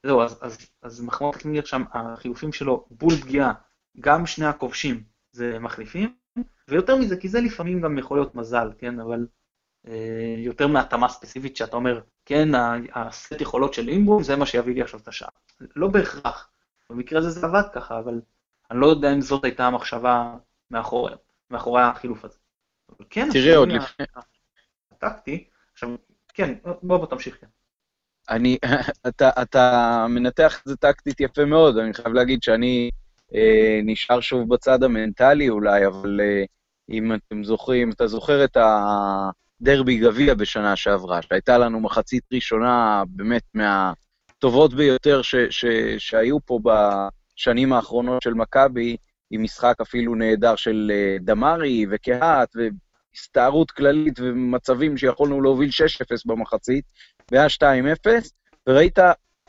זהו, 0.06 0.22
אז, 0.22 0.38
אז, 0.42 0.58
אז 0.82 1.00
מחמוד 1.00 1.36
קלינגר 1.36 1.64
שם, 1.64 1.82
החילופים 1.92 2.52
שלו 2.52 2.86
בול 2.90 3.16
פגיעה, 3.16 3.52
גם 4.00 4.26
שני 4.26 4.46
הכובשים 4.46 5.02
זה 5.32 5.58
מחליפים, 5.58 6.14
ויותר 6.68 6.96
מזה, 6.96 7.16
כי 7.16 7.28
זה 7.28 7.40
לפעמים 7.40 7.80
גם 7.80 7.98
יכול 7.98 8.18
להיות 8.18 8.34
מזל, 8.34 8.72
כן, 8.78 9.00
אבל 9.00 9.26
אה, 9.88 10.34
יותר 10.38 10.66
מהתאמה 10.66 11.08
ספציפית 11.08 11.56
שאתה 11.56 11.76
אומר, 11.76 12.00
כן, 12.24 12.48
הסט 12.94 13.40
יכולות 13.40 13.74
של 13.74 13.88
אימבום 13.88 14.22
זה 14.22 14.36
מה 14.36 14.46
שיביא 14.46 14.74
לי 14.74 14.82
עכשיו 14.82 15.00
את 15.00 15.08
השעה. 15.08 15.28
לא 15.76 15.88
בהכרח, 15.88 16.50
במקרה 16.90 17.18
הזה 17.18 17.30
זה 17.30 17.46
עבד 17.46 17.62
ככה, 17.72 17.98
אבל 17.98 18.20
אני 18.70 18.80
לא 18.80 18.86
יודע 18.86 19.12
אם 19.12 19.20
זאת 19.20 19.44
הייתה 19.44 19.66
המחשבה 19.66 20.36
מאחורי, 20.70 21.14
מאחורי 21.50 21.82
החילוף 21.82 22.24
הזה. 22.24 22.38
אבל 22.88 23.06
כן, 23.10 23.28
תראה 23.32 23.56
עוד 23.56 23.68
לפני. 23.68 24.06
הטקטי, 24.92 25.48
עכשיו, 25.72 25.90
כן, 26.34 26.54
בוא 26.82 26.98
בוא 26.98 27.06
תמשיך, 27.06 27.40
כן. 27.40 27.46
אני, 28.28 28.58
אתה, 29.08 29.30
אתה 29.42 30.06
מנתח 30.08 30.60
את 30.60 30.62
זה 30.64 30.76
טקטית 30.76 31.20
יפה 31.20 31.44
מאוד, 31.44 31.78
אני 31.78 31.94
חייב 31.94 32.14
להגיד 32.14 32.42
שאני 32.42 32.90
נשאר 33.82 34.20
שוב 34.20 34.54
בצד 34.54 34.82
המנטלי 34.82 35.48
אולי, 35.48 35.86
אבל 35.86 36.20
אה, 36.20 36.44
אם 36.90 37.14
אתם 37.14 37.44
זוכרים, 37.44 37.90
אתה 37.90 38.06
זוכר 38.06 38.44
את 38.44 38.56
הדרבי 39.60 39.98
גביע 39.98 40.34
בשנה 40.34 40.76
שעברה, 40.76 41.22
שהייתה 41.22 41.58
לנו 41.58 41.80
מחצית 41.80 42.24
ראשונה 42.32 43.02
באמת 43.08 43.42
מהטובות 43.54 44.74
ביותר 44.74 45.22
ש, 45.22 45.34
ש, 45.50 45.64
שהיו 45.98 46.40
פה 46.46 46.60
בשנים 46.64 47.72
האחרונות 47.72 48.22
של 48.22 48.34
מכבי, 48.34 48.96
עם 49.30 49.42
משחק 49.42 49.74
אפילו 49.82 50.14
נהדר 50.14 50.56
של 50.56 50.92
אה, 50.94 51.16
דמארי 51.20 51.86
וקהת, 51.90 52.48
הסתערות 53.14 53.70
כללית 53.70 54.20
ומצבים 54.20 54.96
שיכולנו 54.96 55.42
להוביל 55.42 55.70
6-0 55.70 55.72
במחצית, 56.26 56.84
והיה 57.32 57.46
2-0, 57.46 58.08
וראית 58.68 58.98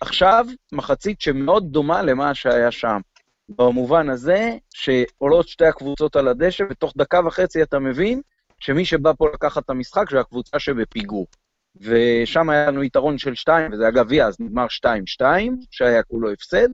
עכשיו 0.02 0.46
מחצית 0.72 1.22
שמאוד 1.22 1.72
דומה 1.72 2.02
למה 2.02 2.36
שהיה 2.36 2.72
שם. 2.72 3.00
במובן 3.50 4.10
הזה 4.10 4.58
שעולות 4.74 5.48
שתי 5.48 5.66
הקבוצות 5.66 6.16
על 6.16 6.28
הדשא, 6.28 6.64
ותוך 6.70 6.94
דקה 6.98 7.20
וחצי 7.26 7.64
אתה 7.64 7.80
מבין 7.80 8.22
שמי 8.60 8.86
שבא 8.86 9.14
פה 9.18 9.28
לקחת 9.34 9.66
את 9.66 9.70
המשחק 9.70 10.12
זה 10.12 10.20
הקבוצה 10.20 10.60
שבפיגור. 10.60 11.28
ושם 11.76 12.50
היה 12.50 12.68
לנו 12.68 12.84
יתרון 12.84 13.18
של 13.18 13.36
2, 13.36 13.74
וזה 13.74 13.84
היה 13.84 13.92
גביע, 13.92 14.28
אז 14.28 14.40
נגמר 14.40 14.66
2-2, 15.22 15.24
שהיה 15.72 16.04
כולו 16.04 16.32
הפסד. 16.32 16.68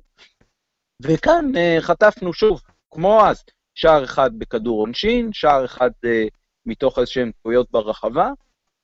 וכאן 1.01 1.51
uh, 1.53 1.82
חטפנו 1.82 2.34
שוב, 2.34 2.62
כמו 2.91 3.25
אז, 3.25 3.43
שער 3.75 4.03
אחד 4.03 4.30
בכדור 4.38 4.80
עונשין, 4.80 5.34
שער 5.34 5.65
אחד 5.65 5.91
uh, 6.06 6.30
מתוך 6.65 6.99
איזשהן 6.99 7.32
טעויות 7.43 7.71
ברחבה, 7.71 8.30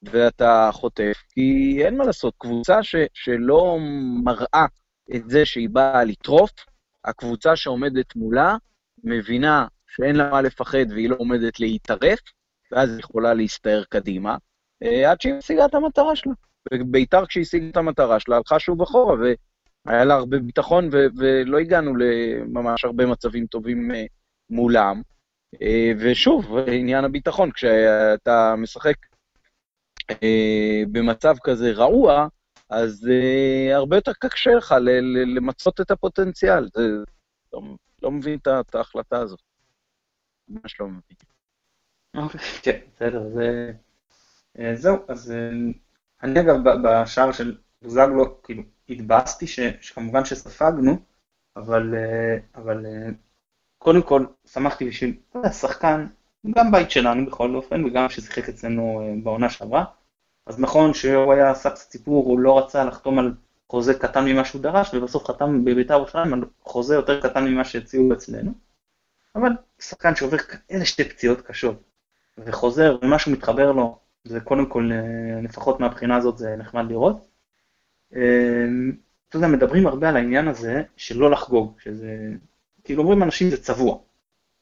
ואתה 0.04 0.70
חוטף, 0.74 1.24
כי 1.30 1.78
אין 1.86 1.98
מה 1.98 2.06
לעשות, 2.06 2.34
קבוצה 2.38 2.84
ש, 2.84 2.96
שלא 3.14 3.78
מראה 4.24 4.66
את 5.16 5.30
זה 5.30 5.46
שהיא 5.46 5.70
באה 5.70 6.04
לטרוף, 6.04 6.52
הקבוצה 7.06 7.56
שעומדת 7.56 8.16
מולה 8.16 8.56
מבינה 9.04 9.68
שאין 9.88 10.16
לה 10.16 10.30
מה 10.30 10.42
לפחד 10.42 10.86
והיא 10.90 11.10
לא 11.10 11.16
עומדת 11.20 11.60
להתערף, 11.60 12.20
ואז 12.72 12.90
היא 12.90 13.00
יכולה 13.00 13.34
להסתער 13.34 13.84
קדימה, 13.90 14.38
אה, 14.84 15.12
עד 15.12 15.22
שהיא 15.22 15.34
משיגה 15.34 15.66
את 15.66 15.74
המטרה 15.76 16.16
שלה. 16.16 16.34
וביתר 16.74 17.26
כשהשיגה 17.26 17.70
את 17.70 17.78
המטרה 17.78 18.20
שלה, 18.20 18.36
הלכה 18.36 18.60
שוב 18.60 18.82
אחורה, 18.82 19.16
והיה 19.86 20.06
לה 20.06 20.14
הרבה 20.14 20.40
ביטחון, 20.40 20.90
ו- 20.92 21.18
ולא 21.18 21.60
הגענו 21.60 21.94
לממש 21.96 22.86
הרבה 22.86 23.06
מצבים 23.06 23.46
טובים 23.46 23.92
uh, 23.92 23.96
מולם. 24.50 25.02
Uh, 25.56 25.60
ושוב, 26.00 26.58
עניין 26.68 27.06
הביטחון, 27.06 27.52
כשאתה 27.52 28.56
משחק 28.58 28.96
במצב 30.92 31.36
כזה 31.44 31.72
רעוע, 31.72 32.28
אז 32.74 33.08
uh, 33.08 33.76
הרבה 33.76 33.98
יותר 33.98 34.12
קשה 34.20 34.52
לך 34.52 34.76
למצות 35.36 35.82
את 35.82 35.92
הפוטנציאל. 35.92 36.68
זה, 36.74 36.82
לא, 37.54 37.62
לא 38.02 38.12
מבין 38.12 38.40
את 38.40 38.76
ההחלטה 38.76 39.18
הזאת. 39.20 39.40
ממש 40.48 40.80
לא 40.80 40.88
מבין. 40.88 41.18
אוקיי, 42.18 42.40
כן, 42.64 42.80
בסדר, 42.96 43.30
זה... 43.30 43.72
אה, 44.60 44.76
זהו, 44.76 44.98
אז 45.08 45.32
אה, 45.32 45.50
אני 46.24 46.40
אגב 46.40 46.56
בשער 46.84 47.32
של 47.32 47.58
בוזגלו, 47.82 48.42
כאילו, 48.44 48.64
התבאסתי 48.90 49.48
שכמובן 49.82 50.26
שספגנו, 50.26 50.98
אבל, 51.56 51.96
אה, 51.96 52.38
אבל 52.56 52.86
קודם 53.78 54.02
כל 54.02 54.26
שמחתי 54.46 54.86
בשביל 54.90 55.20
השחקן, 55.44 56.08
גם 56.56 56.72
בית 56.72 56.92
שלנו 56.92 57.26
בכל 57.26 57.56
אופן, 57.56 57.86
וגם 57.86 58.10
ששיחק 58.10 58.50
אצלנו 58.50 59.02
בעונה 59.24 59.50
שעברה. 59.50 59.86
אז 60.46 60.60
נכון 60.60 60.94
שהוא 60.94 61.34
היה 61.34 61.52
עשה 61.52 61.70
קצת 61.70 61.92
סיפור, 61.92 62.26
הוא 62.26 62.40
לא 62.40 62.60
רצה 62.60 62.86
לחתום 62.86 63.20
על 63.20 63.34
חוזה 63.70 63.94
קטן 63.94 64.26
ממה 64.26 64.46
שהוא 64.46 64.62
דרש, 64.62 64.94
ובסוף 64.94 65.26
חתם 65.26 65.66
בבית"ר 65.66 65.94
ירושלים 65.94 66.34
על 66.34 66.46
חוזה 66.62 66.96
יותר 66.96 67.30
קטן 67.30 67.46
ממה 67.48 67.66
שהציעו 67.66 68.14
אצלנו. 68.14 68.54
אבל 69.36 69.52
שחקן 69.80 70.16
שעובר 70.16 70.38
כאלה 70.38 70.86
שתי 70.86 71.04
פציעות 71.04 71.42
קשות, 71.42 71.84
וחוזר, 72.38 72.98
ומשהו 73.02 73.32
מתחבר 73.32 73.72
לו, 73.72 74.00
זה 74.24 74.40
קודם 74.40 74.66
כל, 74.66 74.92
לפחות 75.44 75.80
מהבחינה 75.80 76.16
הזאת 76.16 76.38
זה 76.38 76.56
נחמד 76.56 76.86
לראות. 76.90 77.28
אה, 78.16 78.66
אתה 79.30 79.38
יודע, 79.38 79.48
מדברים 79.48 79.88
הרבה 79.88 80.10
על 80.10 80.16
העניין 80.16 80.48
הזה 80.48 80.84
של 80.98 81.18
לא 81.18 81.32
לחגוג, 81.32 81.80
שזה, 81.80 82.30
כאילו 82.84 83.04
אומרים 83.04 83.24
אנשים 83.24 83.50
זה 83.50 83.64
צבוע. 83.64 83.98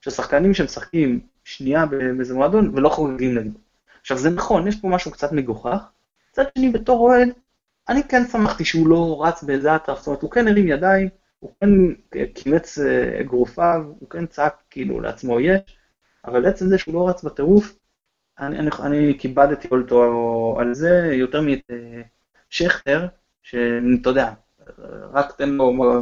ששחקנים 0.01 0.53
שמשחקים 0.53 1.19
שנייה 1.43 1.85
באיזה 1.85 2.33
מועדון 2.33 2.71
ולא 2.75 2.89
חוגגים 2.89 3.37
נגדו. 3.37 3.59
עכשיו 4.01 4.17
זה 4.17 4.29
נכון, 4.29 4.67
יש 4.67 4.81
פה 4.81 4.87
משהו 4.87 5.11
קצת 5.11 5.31
מגוחך. 5.31 5.89
מצד 6.31 6.43
שני, 6.57 6.69
בתור 6.69 6.99
אוהד, 6.99 7.29
אני 7.89 8.03
כן 8.03 8.25
שמחתי 8.25 8.65
שהוא 8.65 8.87
לא 8.87 9.25
רץ 9.25 9.43
באיזה 9.43 9.75
אטרף, 9.75 9.97
זאת 9.97 10.07
אומרת, 10.07 10.21
הוא 10.21 10.31
כן 10.31 10.47
הרים 10.47 10.67
ידיים, 10.67 11.09
הוא 11.39 11.51
כן 11.59 11.69
קימץ 12.33 12.79
אה, 12.79 13.21
אגרופיו, 13.21 13.83
הוא 13.99 14.09
כן 14.09 14.25
צעק 14.25 14.63
כאילו 14.69 14.99
לעצמו 14.99 15.39
יש, 15.39 15.77
אבל 16.25 16.45
עצם 16.45 16.67
זה 16.67 16.77
שהוא 16.77 16.93
לא 16.93 17.09
רץ 17.09 17.23
בטירוף, 17.23 17.75
אני, 18.39 18.59
אני, 18.59 18.69
אני 18.79 19.17
כיבדתי 19.19 19.67
אותו 19.71 20.55
על 20.59 20.73
זה 20.73 21.09
יותר 21.13 21.41
מאת 21.41 21.61
אה, 21.71 22.01
שכטר, 22.49 23.07
שאתה 23.43 24.09
יודע, 24.09 24.33
רק 25.11 25.35
תן 25.37 25.49
לו 25.49 25.83
אה, 25.83 25.99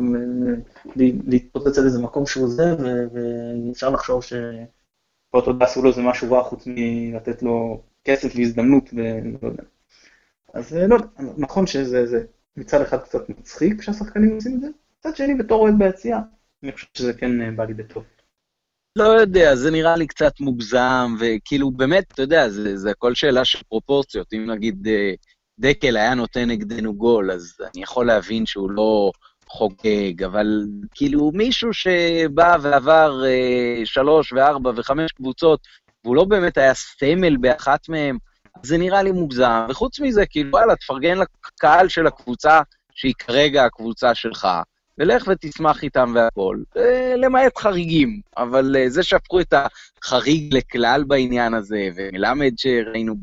להתפוצץ 1.27 1.77
על 1.77 1.85
איזה 1.85 2.01
מקום 2.01 2.25
שהוא 2.25 2.47
זה, 2.49 2.75
ואפשר 3.13 3.89
לחשוב 3.89 4.23
יודע, 5.33 5.65
עשו 5.65 5.81
לו 5.81 5.89
איזה 5.89 6.01
משהו 6.01 6.31
רע 6.31 6.43
חוץ 6.43 6.63
מלתת 6.67 7.43
לו 7.43 7.81
כסף 8.03 8.35
והזדמנות, 8.35 8.89
ולא 8.93 9.49
יודע. 9.49 9.63
אז 10.53 10.73
לא 10.73 10.95
יודע, 10.95 11.05
נכון 11.37 11.67
שזה 11.67 12.23
מצד 12.57 12.81
אחד 12.81 12.97
קצת 12.97 13.29
מצחיק 13.29 13.79
כשהשחקנים 13.79 14.35
עושים 14.35 14.55
את 14.55 14.61
זה, 14.61 14.67
מצד 14.99 15.15
שני 15.15 15.35
בתור 15.35 15.61
אוהד 15.61 15.75
ביציאה, 15.77 16.19
אני 16.63 16.71
חושב 16.71 16.87
שזה 16.93 17.13
כן 17.13 17.55
בא 17.55 17.63
לי 17.63 17.73
בטוב. 17.73 18.03
לא 18.95 19.03
יודע, 19.03 19.55
זה 19.55 19.71
נראה 19.71 19.95
לי 19.95 20.07
קצת 20.07 20.39
מוגזם, 20.39 21.15
וכאילו, 21.19 21.71
באמת, 21.71 22.11
אתה 22.13 22.21
יודע, 22.21 22.49
זה, 22.49 22.77
זה 22.77 22.91
הכל 22.91 23.15
שאלה 23.15 23.45
של 23.45 23.59
פרופורציות. 23.69 24.33
אם 24.33 24.51
נגיד 24.51 24.87
אה, 24.87 25.13
דקל 25.59 25.97
היה 25.97 26.13
נותן 26.13 26.49
נגדנו 26.49 26.93
גול, 26.93 27.31
אז 27.31 27.57
אני 27.61 27.83
יכול 27.83 28.07
להבין 28.07 28.45
שהוא 28.45 28.71
לא 28.71 29.11
חוגג, 29.47 30.23
אבל 30.23 30.65
כאילו 30.91 31.31
מישהו 31.33 31.73
שבא 31.73 32.57
ועבר 32.61 33.25
אה, 33.25 33.85
שלוש 33.85 34.33
וארבע 34.33 34.71
וחמש 34.75 35.11
קבוצות, 35.11 35.59
והוא 36.03 36.15
לא 36.15 36.23
באמת 36.23 36.57
היה 36.57 36.73
סמל 36.73 37.37
באחת 37.37 37.89
מהן, 37.89 38.17
זה 38.63 38.77
נראה 38.77 39.03
לי 39.03 39.11
מוגזם. 39.11 39.65
וחוץ 39.69 39.99
מזה, 39.99 40.25
כאילו, 40.25 40.49
וואלה, 40.51 40.75
תפרגן 40.75 41.17
לקהל 41.17 41.87
של 41.87 42.07
הקבוצה, 42.07 42.61
שהיא 42.93 43.13
כרגע 43.19 43.65
הקבוצה 43.65 44.15
שלך. 44.15 44.47
ולך 44.97 45.27
ותשמח 45.27 45.83
איתם 45.83 46.11
והכול, 46.15 46.63
אה, 46.77 47.13
למעט 47.17 47.57
חריגים. 47.57 48.21
אבל 48.37 48.75
אה, 48.75 48.89
זה 48.89 49.03
שהפכו 49.03 49.39
את 49.39 49.53
החריג 50.03 50.55
לכלל 50.55 51.03
בעניין 51.07 51.53
הזה, 51.53 51.89
ומלמד 51.95 52.51
שראינו 52.57 53.15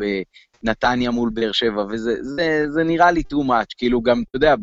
בנתניה 0.63 1.11
מול 1.11 1.31
באר 1.35 1.53
שבע, 1.53 1.85
וזה 1.91 2.15
זה, 2.23 2.65
זה 2.69 2.85
נראה 2.85 3.11
לי 3.11 3.23
too 3.33 3.47
much, 3.49 3.75
כאילו 3.79 4.03
גם, 4.03 4.23
אתה 4.31 4.37
יודע, 4.37 4.55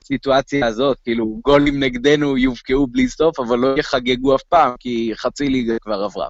בסיטואציה 0.00 0.66
הזאת, 0.66 1.00
כאילו, 1.00 1.40
גולים 1.44 1.82
נגדנו 1.82 2.38
יובקעו 2.38 2.86
בלי 2.86 3.08
סוף, 3.08 3.40
אבל 3.40 3.58
לא 3.58 3.78
יחגגו 3.78 4.36
אף 4.36 4.42
פעם, 4.42 4.74
כי 4.78 5.12
חצי 5.14 5.48
ליגה 5.48 5.78
כבר 5.78 6.02
עברה. 6.02 6.28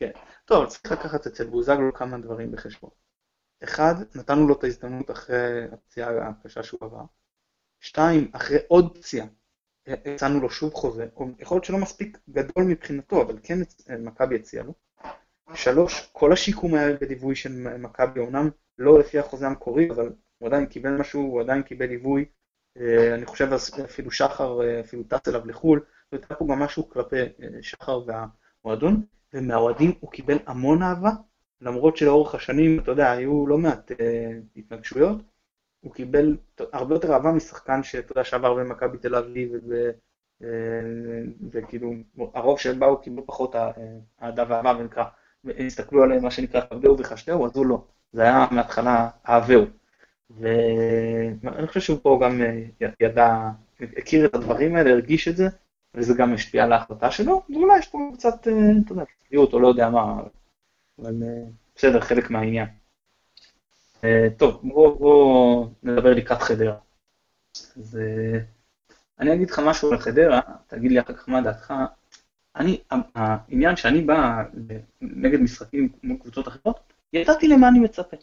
כן. 0.00 0.10
טוב, 0.50 0.66
צריך 0.66 0.92
לקחת 0.92 1.26
אצל 1.26 1.46
בוזגלו 1.46 1.94
כמה 1.94 2.18
דברים 2.18 2.52
בחשבון. 2.52 2.90
אחד, 3.64 3.94
נתנו 4.14 4.48
לו 4.48 4.54
את 4.58 4.64
ההזדמנות 4.64 5.10
אחרי 5.10 5.64
הפציעה 5.72 6.28
הקשה 6.28 6.62
שהוא 6.62 6.80
עבר. 6.82 7.02
שתיים, 7.80 8.30
אחרי 8.32 8.58
עוד 8.68 8.98
פציעה, 8.98 9.26
הצענו 9.86 10.40
לו 10.40 10.50
שוב 10.50 10.74
חוזה, 10.74 11.06
או 11.16 11.26
יכול 11.38 11.54
להיות 11.54 11.64
שלא 11.64 11.78
מספיק 11.78 12.18
גדול 12.30 12.64
מבחינתו, 12.64 13.22
אבל 13.22 13.38
כן 13.42 13.58
מכבי 13.98 14.36
הציע 14.36 14.62
לו. 14.62 14.74
שלוש, 15.54 16.10
כל 16.12 16.32
השיקום 16.32 16.74
היה 16.74 16.96
בליווי 16.96 17.34
של 17.34 17.52
מכבי, 17.78 18.20
אמנם 18.20 18.50
לא 18.78 18.98
לפי 18.98 19.18
החוזה 19.18 19.46
המקורי, 19.46 19.90
אבל 19.90 20.12
הוא 20.38 20.48
עדיין 20.48 20.66
קיבל 20.66 20.90
משהו, 20.90 21.20
הוא 21.20 21.40
עדיין 21.40 21.62
קיבל 21.62 21.86
ליווי. 21.86 22.24
אה, 22.76 23.14
אני 23.14 23.26
חושב 23.26 23.48
אפילו 23.84 24.10
שחר, 24.10 24.62
אה, 24.62 24.80
אפילו 24.80 25.02
טס 25.04 25.28
אליו 25.28 25.46
לחו"ל, 25.46 25.84
והיה 26.12 26.26
פה 26.26 26.46
גם 26.50 26.58
משהו 26.58 26.88
כלפי 26.88 27.16
אה, 27.20 27.62
שחר 27.62 28.00
והמועדון, 28.06 29.06
ומהאוהדים 29.34 29.92
הוא 30.00 30.10
קיבל 30.10 30.38
המון 30.46 30.82
אהבה, 30.82 31.10
למרות 31.60 31.96
שלאורך 31.96 32.34
השנים, 32.34 32.80
אתה 32.80 32.90
יודע, 32.90 33.10
היו 33.10 33.46
לא 33.46 33.58
מעט 33.58 33.92
התנגשויות, 34.56 35.18
הוא 35.80 35.94
קיבל 35.94 36.36
הרבה 36.72 36.94
יותר 36.94 37.12
אהבה 37.12 37.32
משחקן 37.32 37.82
שאתה 37.82 38.12
יודע 38.12 38.24
שעבר 38.24 38.54
במכבי 38.54 38.98
תל 38.98 39.14
אביב 39.14 39.52
אה, 40.42 40.48
וכאילו 41.50 41.92
הרוב 42.34 42.58
באו 42.78 43.00
קיבלו 43.00 43.26
פחות 43.26 43.54
אהדה 44.22 44.44
ואהבה 44.48 44.74
ונקרא, 44.78 45.04
הסתכלו 45.66 46.02
עליהם 46.02 46.22
מה 46.22 46.30
שנקרא 46.30 46.60
כבדהו 46.60 46.98
וחשדהו, 46.98 47.46
אז 47.46 47.56
הוא 47.56 47.66
לא, 47.66 47.84
זה 48.12 48.22
היה 48.22 48.46
מההתחלה 48.50 49.08
אהבהו. 49.28 49.64
ואני 50.40 51.66
חושב 51.66 51.80
שהוא 51.80 51.98
פה 52.02 52.20
גם 52.22 52.42
אה, 52.42 52.88
ידע, 53.00 53.50
הכיר 53.80 54.26
את 54.26 54.34
הדברים 54.34 54.76
האלה, 54.76 54.90
הרגיש 54.90 55.28
את 55.28 55.36
זה, 55.36 55.48
וזה 55.94 56.14
גם 56.14 56.34
השפיע 56.34 56.64
על 56.64 56.72
ההחלטה 56.72 57.10
שלו, 57.10 57.42
ואולי 57.50 57.78
יש 57.78 57.88
פה 57.88 57.98
קצת, 58.14 58.48
אה, 58.48 58.52
אתה 58.84 58.92
יודע, 58.92 59.04
צביעות 59.26 59.52
או 59.52 59.60
לא 59.60 59.68
יודע 59.68 59.90
מה, 59.90 60.20
אבל 60.98 61.14
בסדר, 61.76 62.00
חלק 62.00 62.30
מהעניין. 62.30 62.66
אה, 64.04 64.28
טוב, 64.36 64.60
בואו 64.62 64.98
בוא 64.98 65.66
נדבר 65.82 66.14
לקראת 66.14 66.42
חדרה. 66.42 66.76
אז 67.76 67.98
אה, 68.00 68.38
אני 69.20 69.34
אגיד 69.34 69.50
לך 69.50 69.58
משהו 69.58 69.92
על 69.92 69.98
חדרה, 69.98 70.40
תגיד 70.66 70.92
לי 70.92 71.00
אחר 71.00 71.12
כך 71.12 71.28
מה 71.28 71.40
דעתך. 71.40 71.74
אני, 72.56 72.80
העניין 73.14 73.76
שאני 73.76 74.00
בא 74.00 74.42
נגד 75.00 75.40
משחקים 75.40 75.88
כמו 76.00 76.18
קבוצות 76.18 76.48
אחרות, 76.48 76.80
ידעתי 77.12 77.48
למה 77.48 77.68
אני 77.68 77.78
מצפה. 77.78 78.16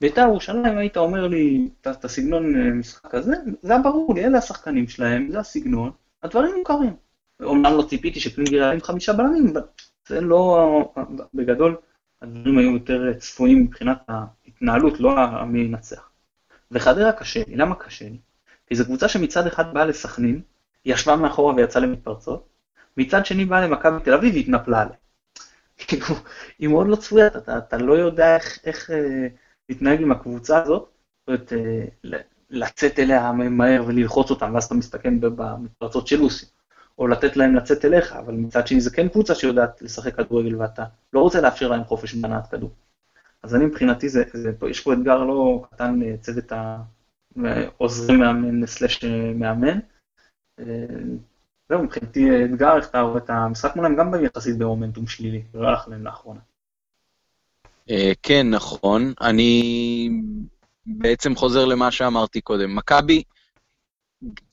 בית"ר 0.00 0.20
ירושלים 0.20 0.78
היית 0.78 0.96
אומר 0.96 1.26
לי 1.26 1.68
את 1.80 2.04
הסגנון 2.04 2.56
אה, 2.56 2.70
משחק 2.70 3.14
הזה, 3.14 3.34
זה 3.62 3.72
היה 3.72 3.82
ברור 3.82 4.14
לי, 4.14 4.24
אלה 4.24 4.38
השחקנים 4.38 4.88
שלהם, 4.88 5.30
זה 5.30 5.38
הסגנון, 5.38 5.90
הדברים 6.22 6.54
מוכרים. 6.58 6.96
אומנם 7.42 7.76
לא 7.76 7.82
ציפיתי 7.88 8.20
שקלינגר 8.20 8.62
היה 8.62 8.72
עם 8.72 8.80
חמישה 8.80 9.12
בלמים, 9.12 9.48
אבל 9.48 9.62
זה 10.08 10.20
לא, 10.20 10.92
בגדול, 11.34 11.76
הדברים 12.22 12.58
היו 12.58 12.70
יותר 12.70 13.18
צפויים 13.18 13.62
מבחינת 13.62 13.98
ההתנהלות, 14.08 15.00
לא 15.00 15.44
מי 15.46 15.60
ינצח. 15.60 16.10
וחדרה 16.70 17.12
קשה 17.12 17.42
לי, 17.46 17.56
למה 17.56 17.74
קשה 17.74 18.04
לי? 18.04 18.18
כי 18.66 18.74
זו 18.74 18.84
קבוצה 18.84 19.08
שמצד 19.08 19.46
אחד 19.46 19.74
באה 19.74 19.84
לסכנין, 19.84 20.40
ישבה 20.84 21.16
מאחורה 21.16 21.54
ויצאה 21.54 21.82
למתפרצות, 21.82 22.48
מצד 22.96 23.26
שני 23.26 23.44
באה 23.44 23.66
למכבי 23.66 24.04
תל 24.04 24.14
אביב 24.14 24.34
והתנפלה 24.34 24.82
עליה. 24.82 24.96
כאילו, 25.88 26.06
היא 26.58 26.68
מאוד 26.68 26.88
לא 26.88 26.96
צפויה, 26.96 27.26
אתה, 27.26 27.58
אתה 27.58 27.76
לא 27.76 27.92
יודע 27.92 28.36
איך, 28.36 28.58
איך 28.64 28.90
אה, 28.90 29.26
להתנהג 29.68 30.02
עם 30.02 30.12
הקבוצה 30.12 30.62
הזאת, 30.62 30.88
זאת 31.20 31.28
אומרת, 31.28 31.52
אה, 31.52 32.18
לצאת 32.50 32.98
אליה 32.98 33.32
מהר 33.32 33.84
וללחוץ 33.86 34.30
אותם, 34.30 34.54
ואז 34.54 34.64
אתה 34.64 34.74
מסתכן 34.74 35.20
במתפרצות 35.20 36.06
של 36.06 36.16
לוסי. 36.16 36.46
או 37.00 37.08
לתת 37.08 37.36
להם 37.36 37.54
לצאת 37.54 37.84
אליך, 37.84 38.12
אבל 38.12 38.34
מצד 38.34 38.66
שני 38.66 38.80
זה 38.80 38.90
כן 38.90 39.08
קבוצה 39.08 39.34
שיודעת 39.34 39.82
לשחק 39.82 40.14
כדורגל 40.16 40.56
ואתה 40.56 40.84
לא 41.12 41.20
רוצה 41.20 41.40
לאפשר 41.40 41.68
להם 41.68 41.84
חופש 41.84 42.14
בהנעת 42.14 42.46
כדור. 42.50 42.70
אז 43.42 43.54
אני 43.54 43.64
מבחינתי, 43.64 44.08
זה, 44.08 44.24
זה, 44.32 44.52
יש 44.70 44.80
פה 44.80 44.92
אתגר 44.92 45.24
לא 45.24 45.64
קטן 45.70 46.00
לצוות 46.00 46.52
העוזרי 47.36 48.16
מאמן 48.16 48.66
סלאש 48.66 49.04
מאמן. 49.34 49.78
אה, 50.58 50.64
זהו, 51.68 51.82
מבחינתי 51.82 52.44
אתגר, 52.44 52.76
איך 52.76 52.88
אתה 52.88 53.00
רואה 53.00 53.18
את 53.18 53.30
המשחק 53.30 53.76
מולם, 53.76 53.96
גם 53.96 54.24
יחסית 54.24 54.58
במומנטום 54.58 55.06
שלילי, 55.06 55.42
לא 55.54 55.68
הלך 55.68 55.88
להם 55.88 56.04
לאחרונה. 56.04 56.40
אה, 57.90 58.12
כן, 58.22 58.46
נכון. 58.50 59.12
אני 59.20 60.10
בעצם 60.86 61.34
חוזר 61.34 61.64
למה 61.64 61.90
שאמרתי 61.90 62.40
קודם. 62.40 62.76
מכבי, 62.76 63.22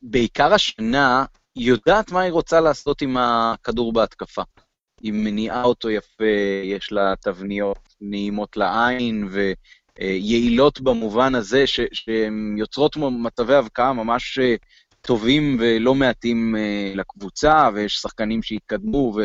בעיקר 0.02 0.54
השנה, 0.54 1.26
יודעת 1.58 2.12
מה 2.12 2.22
היא 2.22 2.32
רוצה 2.32 2.62
לעשות 2.62 3.02
עם 3.02 3.18
הכדור 3.18 3.94
בהתקפה. 3.94 4.42
היא 5.02 5.14
מניעה 5.14 5.64
אותו 5.64 5.90
יפה, 5.90 6.24
יש 6.64 6.92
לה 6.92 7.14
תבניות 7.22 7.96
נעימות 8.02 8.58
לעין 8.58 9.30
ויעילות 10.00 10.82
במובן 10.82 11.36
הזה 11.36 11.64
שהן 11.68 12.56
יוצרות 12.58 12.98
מצבי 12.98 13.56
הבקעה 13.56 13.94
ממש 13.94 14.40
אה, 14.40 14.56
טובים 15.02 15.58
ולא 15.60 15.96
מעטים 15.96 16.56
אה, 16.56 16.92
לקבוצה, 16.96 17.70
ויש 17.74 17.98
שחקנים 17.98 18.44
שהתקדמו, 18.44 19.18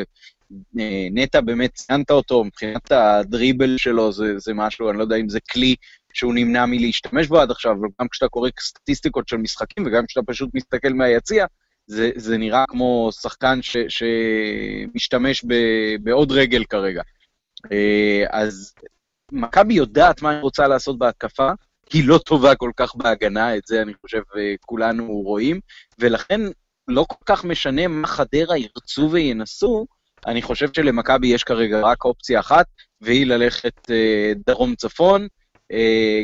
ונטע 0.74 1.40
באמת 1.40 1.74
ציינת 1.74 2.10
אותו, 2.10 2.44
מבחינת 2.44 2.92
הדריבל 2.92 3.76
שלו 3.76 4.12
זה, 4.12 4.38
זה 4.38 4.54
משהו, 4.54 4.90
אני 4.90 4.98
לא 4.98 5.02
יודע 5.02 5.16
אם 5.16 5.28
זה 5.28 5.38
כלי 5.52 5.74
שהוא 6.12 6.34
נמנע 6.34 6.66
מלהשתמש 6.66 7.26
בו 7.26 7.40
עד 7.40 7.50
עכשיו, 7.50 7.72
אבל 7.72 7.88
גם 8.00 8.08
כשאתה 8.08 8.28
קורא 8.28 8.50
סטטיסטיקות 8.60 9.28
של 9.28 9.36
משחקים 9.36 9.86
וגם 9.86 10.06
כשאתה 10.06 10.26
פשוט 10.26 10.50
מסתכל 10.54 10.92
מהיציע, 10.92 11.46
זה, 11.92 12.10
זה 12.16 12.38
נראה 12.38 12.64
כמו 12.68 13.10
שחקן 13.20 13.62
ש, 13.62 13.76
שמשתמש 13.88 15.44
ב, 15.44 15.54
בעוד 16.02 16.32
רגל 16.32 16.64
כרגע. 16.64 17.02
אה, 17.72 18.24
אז 18.30 18.74
מכבי 19.32 19.74
יודעת 19.74 20.22
מה 20.22 20.30
היא 20.30 20.40
רוצה 20.40 20.68
לעשות 20.68 20.98
בהתקפה, 20.98 21.50
היא 21.92 22.08
לא 22.08 22.18
טובה 22.18 22.54
כל 22.54 22.70
כך 22.76 22.94
בהגנה, 22.94 23.56
את 23.56 23.62
זה 23.66 23.82
אני 23.82 23.94
חושב 23.94 24.22
אה, 24.36 24.54
כולנו 24.60 25.06
רואים, 25.06 25.60
ולכן 25.98 26.40
לא 26.88 27.04
כל 27.08 27.24
כך 27.26 27.44
משנה 27.44 27.88
מה 27.88 28.08
חדרה 28.08 28.58
ירצו 28.58 29.08
וינסו, 29.12 29.86
אני 30.26 30.42
חושב 30.42 30.68
שלמכבי 30.72 31.26
יש 31.26 31.44
כרגע 31.44 31.80
רק 31.80 32.04
אופציה 32.04 32.40
אחת, 32.40 32.66
והיא 33.00 33.26
ללכת 33.26 33.90
אה, 33.90 34.32
דרום-צפון, 34.46 35.26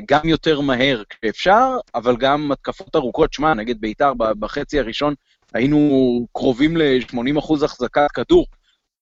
גם 0.09 0.21
יותר 0.25 0.61
מהר 0.61 1.03
כשאפשר, 1.09 1.77
אבל 1.95 2.17
גם 2.17 2.53
התקפות 2.53 2.97
ארוכות. 2.97 3.33
שמע, 3.33 3.55
נגד 3.55 3.81
בית"ר 3.81 4.13
בחצי 4.15 4.79
הראשון 4.79 5.15
היינו 5.55 6.27
קרובים 6.33 6.77
ל-80% 6.77 7.65
החזקת 7.65 8.07
כדור. 8.15 8.47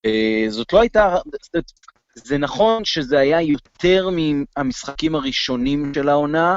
אה, 0.04 0.44
זאת 0.48 0.72
לא 0.72 0.80
הייתה... 0.80 1.16
זה 2.14 2.38
נכון 2.38 2.84
שזה 2.84 3.18
היה 3.18 3.42
יותר 3.42 4.08
מהמשחקים 4.10 5.14
הראשונים 5.14 5.94
של 5.94 6.08
העונה, 6.08 6.56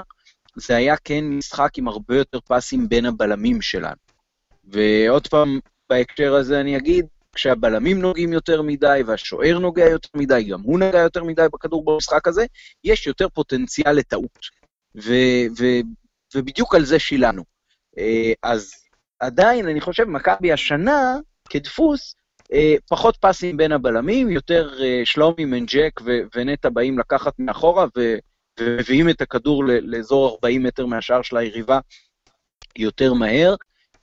זה 0.56 0.75
היה 0.75 0.95
כן 1.04 1.25
משחק 1.25 1.78
עם 1.78 1.88
הרבה 1.88 2.17
יותר 2.17 2.39
פסים 2.39 2.89
בין 2.89 3.06
הבלמים 3.06 3.62
שלנו. 3.62 3.95
ועוד 4.63 5.28
פעם, 5.28 5.60
בהקשר 5.89 6.34
הזה 6.34 6.60
אני 6.60 6.78
אגיד, 6.78 7.06
כשהבלמים 7.36 8.02
נוגעים 8.02 8.34
יותר 8.34 8.62
מדי 8.62 9.02
והשוער 9.06 9.60
נוגע 9.60 9.86
יותר 9.89 10.10
מדי, 10.15 10.43
גם 10.43 10.62
הוא 10.62 10.80
נוגע 10.80 10.99
יותר 10.99 11.23
מדי 11.23 11.45
בכדור 11.54 11.86
במשחק 11.86 12.28
הזה, 12.28 12.45
יש 12.84 13.08
יותר 13.08 13.30
פוטנציאל 13.30 13.91
לטעות. 13.91 14.39
ו- 14.95 15.47
ו- 15.60 15.82
ובדיוק 16.36 16.75
על 16.75 16.86
זה 16.86 16.99
שילמנו. 16.99 17.43
אה, 17.97 18.34
אז 18.43 18.71
עדיין, 19.19 19.67
אני 19.67 19.82
חושב, 19.82 20.03
מכבי 20.03 20.51
השנה, 20.51 21.17
כדפוס, 21.49 22.15
אה, 22.53 22.75
פחות 22.89 23.17
פסים 23.17 23.58
בין 23.58 23.71
הבלמים, 23.71 24.29
יותר 24.29 24.84
אה, 24.84 25.01
שלומי, 25.03 25.45
מנג'ק 25.45 26.01
ונטע 26.36 26.69
באים 26.69 26.99
לקחת 26.99 27.34
מאחורה 27.39 27.86
ומביאים 28.60 29.10
את 29.10 29.21
הכדור 29.21 29.63
לאזור 29.65 30.29
40 30.29 30.63
מטר 30.63 30.86
מהשער 30.86 31.21
של 31.21 31.38
היריבה 31.38 31.79
יותר 32.77 33.13
מהר. 33.13 33.55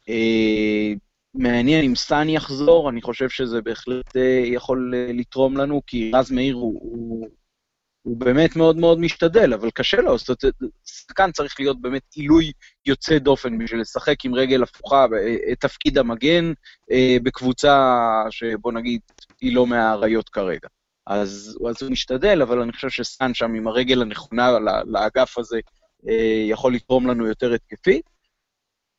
אה, 0.09 0.93
מעניין 1.35 1.85
אם 1.85 1.95
סאן 1.97 2.29
יחזור, 2.29 2.91
אני 2.91 3.03
חושב 3.03 3.29
שזה 3.29 3.63
בהחלט 3.63 4.17
אה, 4.17 4.41
יכול 4.45 4.93
אה, 4.97 5.13
לתרום 5.13 5.57
לנו, 5.57 5.83
כי 5.87 6.11
רז 6.15 6.31
מאיר 6.31 6.55
הוא, 6.55 6.81
הוא, 6.83 7.29
הוא 8.07 8.17
באמת 8.17 8.57
מאוד 8.57 8.77
מאוד 8.77 8.99
משתדל, 8.99 9.55
אבל 9.55 9.71
קשה 9.71 9.97
לו, 10.01 10.19
זאת 10.19 10.43
אומרת, 10.43 10.55
שחקן 10.85 11.33
צריך 11.33 11.61
להיות 11.61 11.81
באמת 11.81 12.03
עילוי 12.15 12.53
יוצא 12.87 13.19
דופן 13.19 13.59
בשביל 13.59 13.81
לשחק 13.81 14.25
עם 14.25 14.35
רגל 14.35 14.63
הפוכה 14.63 15.05
את 15.05 15.11
אה, 15.49 15.55
תפקיד 15.55 15.99
המגן 15.99 16.53
אה, 16.93 17.17
בקבוצה 17.23 18.03
שבוא 18.31 18.73
נגיד 18.73 19.01
היא 19.41 19.55
לא 19.55 19.67
מהאריות 19.67 20.29
כרגע. 20.29 20.69
אז, 21.07 21.59
אז 21.71 21.83
הוא 21.83 21.91
משתדל, 21.91 22.43
אבל 22.43 22.61
אני 22.61 22.73
חושב 22.73 22.91
שסאן 22.91 23.35
שם 23.35 23.55
עם 23.55 23.69
הרגל 23.69 24.03
הנכונה 24.03 24.51
לאגף 24.87 25.39
הזה 25.39 25.59
אה, 26.09 26.45
יכול 26.49 26.75
לתרום 26.75 27.07
לנו 27.07 27.27
יותר 27.27 27.53
התקפי. 27.53 28.01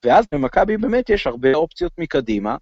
ואז 0.05 0.25
במכבי 0.31 0.77
באמת 0.77 1.09
יש 1.09 1.27
הרבה 1.27 1.53
אופציות 1.53 1.91
מקדימה. 1.97 2.55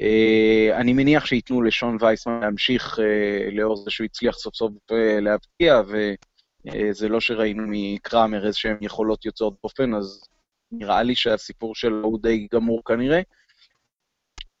Uh, 0.00 0.74
אני 0.74 0.92
מניח 0.92 1.26
שייתנו 1.26 1.62
לשון 1.62 1.96
וייסמן 2.00 2.40
להמשיך 2.40 2.98
uh, 2.98 3.54
לאור 3.54 3.76
זה 3.76 3.90
שהוא 3.90 4.04
הצליח 4.04 4.38
סוף 4.38 4.54
סוף 4.54 4.72
uh, 4.90 4.94
להבקיע, 5.20 5.82
וזה 5.86 7.06
uh, 7.06 7.08
לא 7.08 7.20
שראינו 7.20 7.62
מקראמר 7.66 8.46
איזשהן 8.46 8.76
יכולות 8.80 9.24
יוצאות 9.24 9.54
דופן, 9.62 9.94
אז 9.94 10.24
נראה 10.72 11.02
לי 11.02 11.14
שהסיפור 11.14 11.74
שלו 11.74 12.04
הוא 12.04 12.18
די 12.22 12.46
גמור 12.54 12.82
כנראה. 12.84 13.20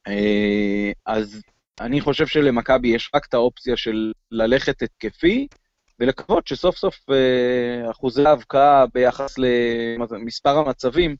Uh, 0.08 0.92
אז 1.06 1.42
אני 1.80 2.00
חושב 2.00 2.26
שלמכבי 2.26 2.88
יש 2.88 3.10
רק 3.14 3.26
את 3.26 3.34
האופציה 3.34 3.76
של 3.76 4.12
ללכת 4.30 4.82
התקפי, 4.82 5.46
ולקוות 6.00 6.46
שסוף 6.46 6.76
סוף 6.76 6.96
uh, 7.10 7.90
אחוזי 7.90 8.26
ההבקעה 8.26 8.86
ביחס 8.94 9.38
למספר 10.10 10.58
המצבים 10.58 11.16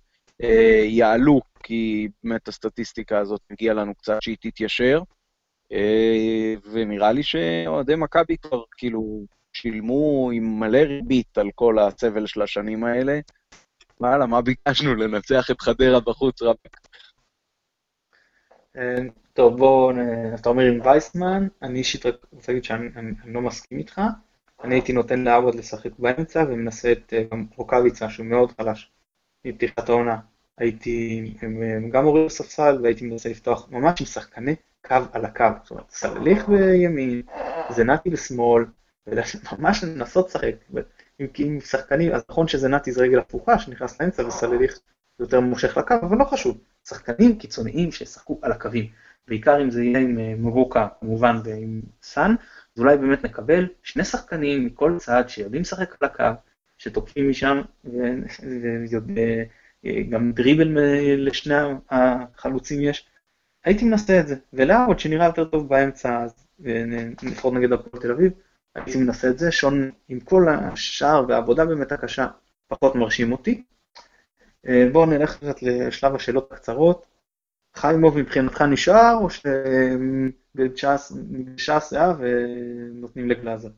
יעלו 0.84 1.40
כי 1.62 2.08
באמת 2.24 2.48
הסטטיסטיקה 2.48 3.18
הזאת 3.18 3.40
מגיעה 3.50 3.74
לנו 3.74 3.94
קצת 3.94 4.22
שהיא 4.22 4.36
תתיישר, 4.40 5.02
אה, 5.72 6.54
ונראה 6.72 7.12
לי 7.12 7.22
שאוהדי 7.22 7.94
מכבי 7.96 8.36
כבר 8.38 8.62
כאילו 8.76 9.24
שילמו 9.52 10.30
עם 10.34 10.60
מלא 10.60 10.78
ריבית 10.78 11.38
על 11.38 11.50
כל 11.54 11.78
הסבל 11.78 12.26
של 12.26 12.42
השנים 12.42 12.84
האלה. 12.84 13.20
וואלה, 14.00 14.26
מה 14.26 14.42
ביקשנו? 14.42 14.94
לנצח 14.94 15.50
את 15.50 15.60
חדרה 15.60 16.00
בחוץ, 16.00 16.42
רבק. 16.42 16.76
אה, 18.76 18.98
טוב, 19.32 19.58
בוא, 19.58 19.92
אתה 20.34 20.48
אומר 20.48 20.62
עם 20.62 20.80
וייסמן, 20.84 21.48
אני 21.62 21.78
אישית 21.78 22.06
רק 22.06 22.14
רוצה 22.32 22.52
להגיד 22.52 22.64
שאני 22.64 23.14
לא 23.24 23.40
מסכים 23.40 23.78
איתך. 23.78 24.00
אני 24.64 24.74
הייתי 24.74 24.92
נותן 24.92 25.24
לעבוד 25.24 25.54
לשחק 25.54 25.90
באמצע 25.98 26.44
ומנסה 26.48 26.92
את 26.92 27.12
אה, 27.12 27.22
רוקאביצה, 27.56 28.10
שהוא 28.10 28.26
מאוד 28.26 28.52
חלש, 28.52 28.90
מפתיחת 29.44 29.88
העונה. 29.88 30.18
הייתי 30.58 31.34
גם 31.92 32.04
מוריד 32.04 32.26
לספסל 32.26 32.78
והייתי 32.82 33.06
מנסה 33.06 33.28
לפתוח 33.28 33.68
ממש 33.70 34.00
עם 34.00 34.06
שחקני 34.06 34.54
קו 34.86 34.96
על 35.12 35.24
הקו, 35.24 35.44
זאת 35.62 35.70
אומרת 35.70 35.90
סלליך 35.90 36.48
בימין, 36.48 37.22
זנתי 37.70 38.10
בשמאל, 38.10 38.64
וממש 39.06 39.84
לנסות 39.84 40.28
לשחק, 40.28 40.54
עם 41.38 41.60
שחקנים, 41.60 42.12
אז 42.12 42.22
נכון 42.30 42.48
שזנתי 42.48 42.92
זה 42.92 43.02
רגל 43.02 43.18
הפוכה 43.18 43.58
שנכנס 43.58 44.00
לאמצע 44.00 44.26
וסלליך 44.26 44.78
יותר 45.20 45.40
מושך 45.40 45.76
לקו, 45.76 45.94
אבל 46.02 46.16
לא 46.16 46.24
חשוב, 46.24 46.58
שחקנים 46.88 47.38
קיצוניים 47.38 47.92
שישחקו 47.92 48.38
על 48.42 48.52
הקווים, 48.52 48.90
בעיקר 49.28 49.62
אם 49.62 49.70
זה 49.70 49.84
יהיה 49.84 49.98
עם 49.98 50.18
אה, 50.18 50.34
מבוקה 50.38 50.88
כמובן 51.00 51.36
ועם 51.44 51.80
סאן, 52.02 52.34
אז 52.76 52.82
אולי 52.82 52.96
באמת 52.96 53.24
נקבל 53.24 53.68
שני 53.82 54.04
שחקנים 54.04 54.66
מכל 54.66 54.96
צד 54.98 55.24
שיודעים 55.28 55.62
לשחק 55.62 55.96
על 56.00 56.08
הקו, 56.08 56.40
שתוקפים 56.78 57.30
משם, 57.30 57.60
ויודעים 57.84 59.16
גם 60.10 60.32
דריבל 60.32 60.78
לשני 61.16 61.54
החלוצים 61.90 62.82
יש. 62.82 63.08
הייתי 63.64 63.84
מנסה 63.84 64.20
את 64.20 64.28
זה, 64.28 64.36
ולאבוד 64.52 64.98
שנראה 64.98 65.26
יותר 65.26 65.44
טוב 65.44 65.68
באמצע, 65.68 66.26
לפחות 67.22 67.54
נגד 67.54 67.72
הפועל 67.72 68.02
תל 68.02 68.10
אביב, 68.10 68.32
הייתי 68.74 68.98
מנסה 68.98 69.30
את 69.30 69.38
זה, 69.38 69.52
שון 69.52 69.90
עם 70.08 70.20
כל 70.20 70.46
השער 70.48 71.24
והעבודה 71.28 71.64
באמת 71.64 71.92
הקשה, 71.92 72.26
פחות 72.66 72.94
מרשים 72.94 73.32
אותי. 73.32 73.62
אה, 74.68 74.88
בואו 74.92 75.06
נלך 75.06 75.36
קצת 75.36 75.62
לשלב 75.62 76.14
השאלות 76.14 76.52
הקצרות. 76.52 77.06
חיימוב 77.76 78.18
מבחינתך 78.18 78.62
נשאר, 78.62 79.14
או 79.20 79.28
שבש"ס 80.54 81.92
היה 81.92 82.12
ונותנים 82.18 83.30
לגלאזר? 83.30 83.68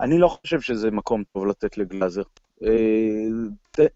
אני 0.00 0.18
לא 0.18 0.28
חושב 0.28 0.60
שזה 0.60 0.90
מקום 0.90 1.22
טוב 1.32 1.46
לתת 1.46 1.78
לגלאזר. 1.78 2.22
אה, 2.64 3.28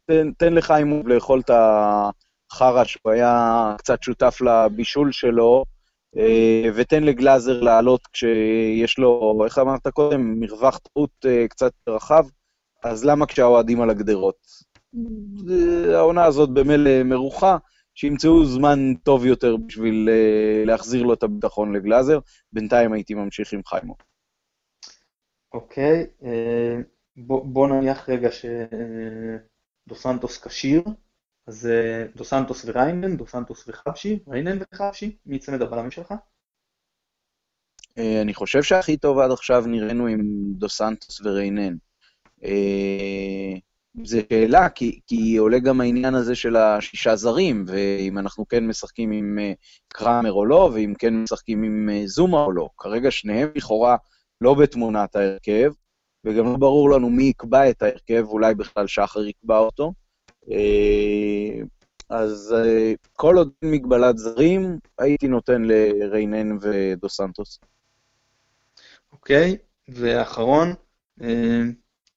תן, 0.07 0.32
תן 0.32 0.55
לחיימוב 0.55 1.09
לאכול 1.09 1.40
את 1.40 1.50
החרא 1.50 2.84
שהוא 2.84 3.12
היה 3.12 3.74
קצת 3.78 4.03
שותף 4.03 4.38
לבישול 4.40 5.12
שלו, 5.12 5.64
אה, 6.16 6.70
ותן 6.74 7.05
לגלאזר 7.05 7.61
לעלות 7.61 8.07
כשיש 8.12 8.98
לו, 8.98 9.42
איך 9.44 9.59
אמרת 9.59 9.88
קודם, 9.88 10.40
מרווח 10.40 10.78
טעות 10.78 11.11
אה, 11.26 11.48
קצת 11.48 11.72
רחב, 11.88 12.24
אז 12.84 13.05
למה 13.05 13.26
כשהאוהדים 13.26 13.80
על 13.80 13.90
הגדרות? 13.90 14.36
העונה 15.94 16.24
הזאת 16.24 16.50
במילא 16.50 17.03
מרוחה, 17.03 17.57
שימצאו 17.94 18.44
זמן 18.44 18.94
טוב 19.03 19.26
יותר 19.26 19.57
בשביל 19.57 20.09
להחזיר 20.66 21.03
לו 21.03 21.12
את 21.12 21.22
הביטחון 21.22 21.72
לגלאזר. 21.76 22.18
בינתיים 22.53 22.92
הייתי 22.92 23.14
ממשיך 23.14 23.53
עם 23.53 23.61
חיימוב. 23.66 23.96
אוקיי, 25.55 26.07
okay, 26.20 26.24
בוא, 27.16 27.44
בוא 27.46 27.68
נניח 27.68 28.09
רגע 28.09 28.28
שדו 28.32 29.94
סנטוס 29.94 30.46
כשיר, 30.46 30.82
אז 31.46 31.66
אה, 31.66 32.07
דו 32.16 32.24
סנטוס 32.24 32.64
וקינן, 32.64 33.16
דו 33.16 33.26
סנטוס 33.26 33.68
וחבשי, 33.68 34.18
קינן 34.28 34.58
וחבשי, 34.61 35.16
מי 35.26 35.38
צמד 35.38 35.62
הבלמים 35.62 35.90
שלך? 35.90 36.14
אה, 37.98 38.22
אני 38.22 38.34
חושב 38.34 38.62
שהכי 38.62 38.96
טוב 38.96 39.18
עד 39.18 39.30
עכשיו 39.30 39.64
נראינו 39.66 40.07
עם 40.07 40.20
דו 40.53 40.68
סנטוס 40.68 41.20
וקינן. 41.20 41.76
אה, 42.44 43.55
זה 44.05 44.20
שאלה, 44.32 44.68
כי, 44.68 45.00
כי 45.07 45.36
עולה 45.36 45.59
גם 45.59 45.80
העניין 45.80 46.14
הזה 46.14 46.34
של 46.34 46.57
השישה 46.57 47.16
זרים, 47.16 47.64
ואם 47.68 48.18
אנחנו 48.18 48.48
כן 48.48 48.66
משחקים 48.66 49.12
עם 49.12 49.38
אה, 49.38 49.53
קראמר 49.88 50.32
או 50.32 50.46
לא, 50.46 50.70
ואם 50.74 50.94
כן 50.98 51.14
משחקים 51.22 51.62
עם 51.62 51.88
אה, 51.92 52.03
זומה 52.07 52.44
או 52.44 52.53
לא. 52.53 52.68
כרגע 52.78 53.11
שניהם 53.11 53.48
לכאורה 53.55 53.96
לא 54.43 54.55
בתמונת 54.55 55.16
ההרכב, 55.16 55.72
וגם 56.24 56.45
לא 56.45 56.57
ברור 56.57 56.90
לנו 56.90 57.11
מי 57.11 57.22
יקבע 57.22 57.70
את 57.70 57.82
ההרכב, 57.82 58.24
אולי 58.28 58.55
בכלל 58.55 58.86
שחר 58.86 59.26
יקבע 59.26 59.59
אותו. 59.59 59.93
אז 62.09 62.55
כל 63.12 63.36
עוד 63.36 63.51
מגבלת 63.64 64.18
זרים, 64.18 64.78
הייתי 64.99 65.28
נותן 65.28 65.62
לריינן 65.64 66.57
ודו 66.61 67.09
סנטוס. 67.09 67.61
אוקיי, 69.12 69.57
ואחרון, 69.88 70.74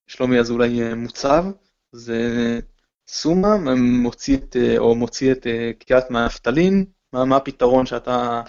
שלומי 0.08 0.40
אזולאי 0.40 0.94
מוצב. 0.94 1.46
זה 1.92 2.60
סומה 3.08 3.76
מוציא 3.76 4.38
את, 4.38 4.56
או 4.78 4.96
מוציא 4.96 5.32
את 5.32 5.48
אה, 5.48 5.72
קיאט 5.80 6.12
מהנפטלין, 6.12 6.86
מה, 7.14 7.26
מה 7.26 7.36
הפתרון 7.36 7.86
שאתה 7.86 8.42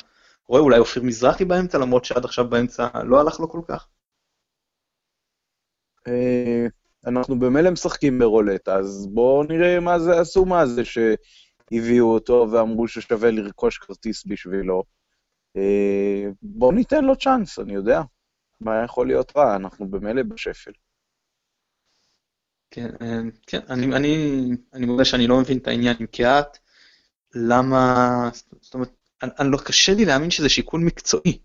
רואה? 0.49 0.61
אולי 0.61 0.79
אופיר 0.79 1.03
מזרחי 1.03 1.45
באמצע, 1.45 1.79
למרות 1.79 2.05
שעד 2.05 2.25
עכשיו 2.25 2.51
באמצע 2.51 2.89
לא 3.05 3.21
הלך 3.21 3.41
לו 3.41 3.49
כל 3.49 3.61
כך? 3.69 3.89
אה, 6.09 6.67
אנחנו 7.07 7.39
במילא 7.39 7.71
משחקים 7.71 8.19
ברולט, 8.19 8.69
אז 8.69 9.07
בואו 9.07 9.43
נראה 9.43 9.81
מה 9.81 9.99
זה 9.99 10.21
הסומה 10.21 10.61
הזה 10.61 10.83
שהביאו 10.85 12.15
אותו 12.15 12.49
ואמרו 12.53 12.89
ששווה 12.89 13.31
לרכוש 13.31 13.79
כרטיס 13.79 14.27
בשבילו. 14.27 14.83
אה, 15.57 16.25
בואו 16.43 16.73
ניתן 16.73 17.05
לו 17.05 17.17
צ'אנס, 17.17 17.59
אני 17.59 17.75
יודע. 17.75 18.01
מה 18.61 18.85
יכול 18.85 19.07
להיות 19.07 19.37
רע? 19.37 19.57
אנחנו 19.57 19.91
במילא 19.91 20.23
בשפל. 20.23 20.73
כן, 22.71 22.89
אה, 23.03 23.21
כן, 23.47 23.61
אני, 23.69 23.97
אני, 23.97 24.49
אני 24.73 24.87
מודה 24.87 25.05
שאני 25.05 25.27
לא 25.27 25.41
מבין 25.41 25.59
את 25.59 25.69
העניין 25.69 25.97
עם 26.01 26.07
קיאט, 26.07 26.59
למה, 27.35 28.31
זאת 28.61 28.75
אומרת, 28.75 28.93
אני, 29.23 29.31
אני 29.39 29.51
לא, 29.51 29.59
קשה 29.59 29.95
לי 29.95 30.05
להאמין 30.05 30.31
שזה 30.31 30.49
שיקול 30.49 30.81
מקצועי, 30.81 31.39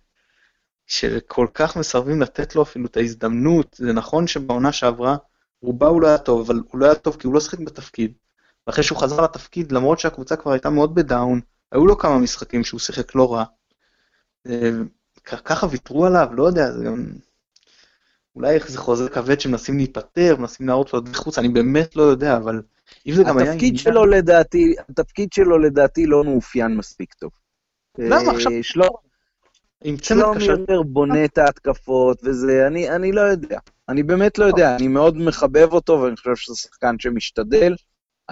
שכל 0.88 1.48
כך 1.54 1.78
מסרבים 1.78 2.22
לתת 2.22 2.56
לו 2.56 2.62
אפילו 2.62 2.86
את 2.86 2.98
ההזדמנות, 2.98 3.76
זה 3.80 3.94
נכון 3.94 4.28
שבעונה 4.28 4.72
שעברה, 4.72 5.18
רובה 5.62 5.88
הוא 5.88 6.02
לא 6.02 6.08
היה 6.08 6.18
טוב, 6.18 6.42
אבל 6.42 6.62
הוא 6.72 6.80
לא 6.80 6.86
היה 6.86 6.96
טוב 6.96 7.16
כי 7.20 7.28
הוא 7.28 7.34
לא 7.34 7.40
שיחק 7.40 7.60
בתפקיד, 7.60 8.14
ואחרי 8.68 8.84
שהוא 8.84 8.98
חזר 8.98 9.22
לתפקיד, 9.22 9.72
למרות 9.72 10.00
שהקבוצה 10.00 10.36
כבר 10.36 10.52
הייתה 10.52 10.70
מאוד 10.70 10.96
בדאון, 10.96 11.42
היו 11.72 11.86
לו 11.86 11.98
כמה 11.98 12.18
משחקים 12.18 12.64
שהוא 12.64 12.80
שיחק 12.80 13.16
לא 13.16 13.34
רע, 13.34 13.44
אה, 14.48 14.72
ככה 15.26 15.68
ויתרו 15.72 16.06
עליו, 16.06 16.28
לא 16.32 16.44
יודע, 16.44 16.72
זה 16.72 16.84
גם... 16.84 17.06
אולי 18.36 18.56
איך 18.56 18.72
זה 18.72 18.78
חוזה 18.78 19.10
כבד 19.10 19.42
שמנסים 19.42 19.78
להיפטר, 19.78 20.36
מנסים 20.40 20.68
להראות 20.68 20.94
לו 20.94 21.02
חוץ, 21.14 21.38
אני 21.38 21.50
באמת 21.50 21.96
לא 21.96 22.04
יודע, 22.04 22.38
אבל 22.38 22.62
אם 23.08 23.14
זה 23.14 23.24
גם 23.24 23.38
היה... 23.38 23.52
התפקיד 23.52 23.78
שלו 23.78 24.06
לדעתי, 24.06 24.74
התפקיד 24.90 25.34
שלו 25.34 25.60
לדעתי 25.60 26.06
לא 26.06 26.24
מאופיין 26.24 26.78
מספיק 26.78 27.14
טוב. 27.14 27.32
למה 27.98 28.32
עכשיו? 28.32 28.52
שלומי 30.02 30.44
יותר 30.44 30.82
בונה 30.82 31.26
את 31.26 31.38
ההתקפות 31.38 32.20
וזה, 32.24 32.68
אני, 32.68 32.90
אני 32.90 33.12
לא 33.12 33.22
יודע. 33.22 33.60
אני 33.90 34.04
באמת 34.04 34.38
לא 34.38 34.46
יודע, 34.46 34.76
אני 34.76 34.88
מאוד 34.88 35.18
מחבב 35.18 35.74
אותו 35.74 36.02
ואני 36.02 36.16
חושב 36.16 36.36
שזה 36.36 36.56
שחקן 36.56 36.96
שמשתדל. 37.00 37.76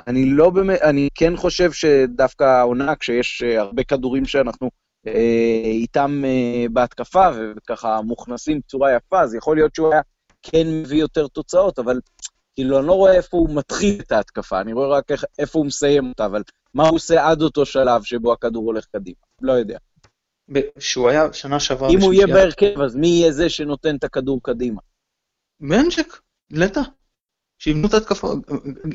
אני 0.08 0.26
לא 0.30 0.50
באמת, 0.50 0.82
אני 0.82 1.10
כן 1.16 1.38
חושב 1.38 1.72
שדווקא 1.72 2.44
העונה, 2.44 2.96
כשיש 2.96 3.44
אה, 3.44 3.62
הרבה 3.62 3.84
כדורים 3.84 4.26
שאנחנו 4.26 4.70
אה, 5.08 5.62
איתם 5.66 6.22
אה, 6.26 6.66
בהתקפה, 6.74 7.28
וככה 7.58 8.02
מוכנסים 8.02 8.60
בצורה 8.60 8.96
יפה, 8.96 9.22
אז 9.22 9.36
יכול 9.36 9.58
להיות 9.58 9.76
שהוא 9.76 9.94
היה 9.94 10.02
כן 10.42 10.68
מביא 10.68 11.00
יותר 11.00 11.28
תוצאות, 11.28 11.80
אבל 11.80 12.00
כאילו, 12.56 12.80
אני 12.80 12.88
לא 12.88 12.94
רואה 12.94 13.14
איפה 13.14 13.38
הוא 13.38 13.56
מתחיל 13.56 14.02
את 14.02 14.12
ההתקפה, 14.12 14.62
אני 14.62 14.74
רואה 14.74 14.88
רק 14.88 15.12
איך, 15.12 15.26
איפה 15.40 15.60
הוא 15.60 15.66
מסיים 15.66 16.10
אותה, 16.10 16.26
אבל 16.26 16.44
מה 16.74 16.88
הוא 16.88 16.96
עושה 16.96 17.28
עד 17.28 17.42
אותו 17.42 17.66
שלב 17.66 18.04
שבו 18.04 18.34
הכדור 18.34 18.66
הולך 18.66 18.86
קדימה? 18.86 19.18
לא 19.42 19.52
יודע. 19.52 19.78
שהוא 20.80 21.10
היה 21.10 21.34
שנה 21.34 21.60
שעברה... 21.60 21.90
אם 21.90 22.00
הוא 22.02 22.14
יהיה 22.14 22.28
בהרכב, 22.28 22.82
אז 22.82 22.96
מי 22.96 23.08
יהיה 23.08 23.32
זה 23.32 23.50
שנותן 23.50 23.96
את 23.96 24.04
הכדור 24.04 24.40
קדימה? 24.44 24.82
מנג'ק, 25.60 26.20
לטה. 26.52 26.82
שיבנו 27.60 27.88
את 27.88 27.94
ההתקפה, 27.94 28.34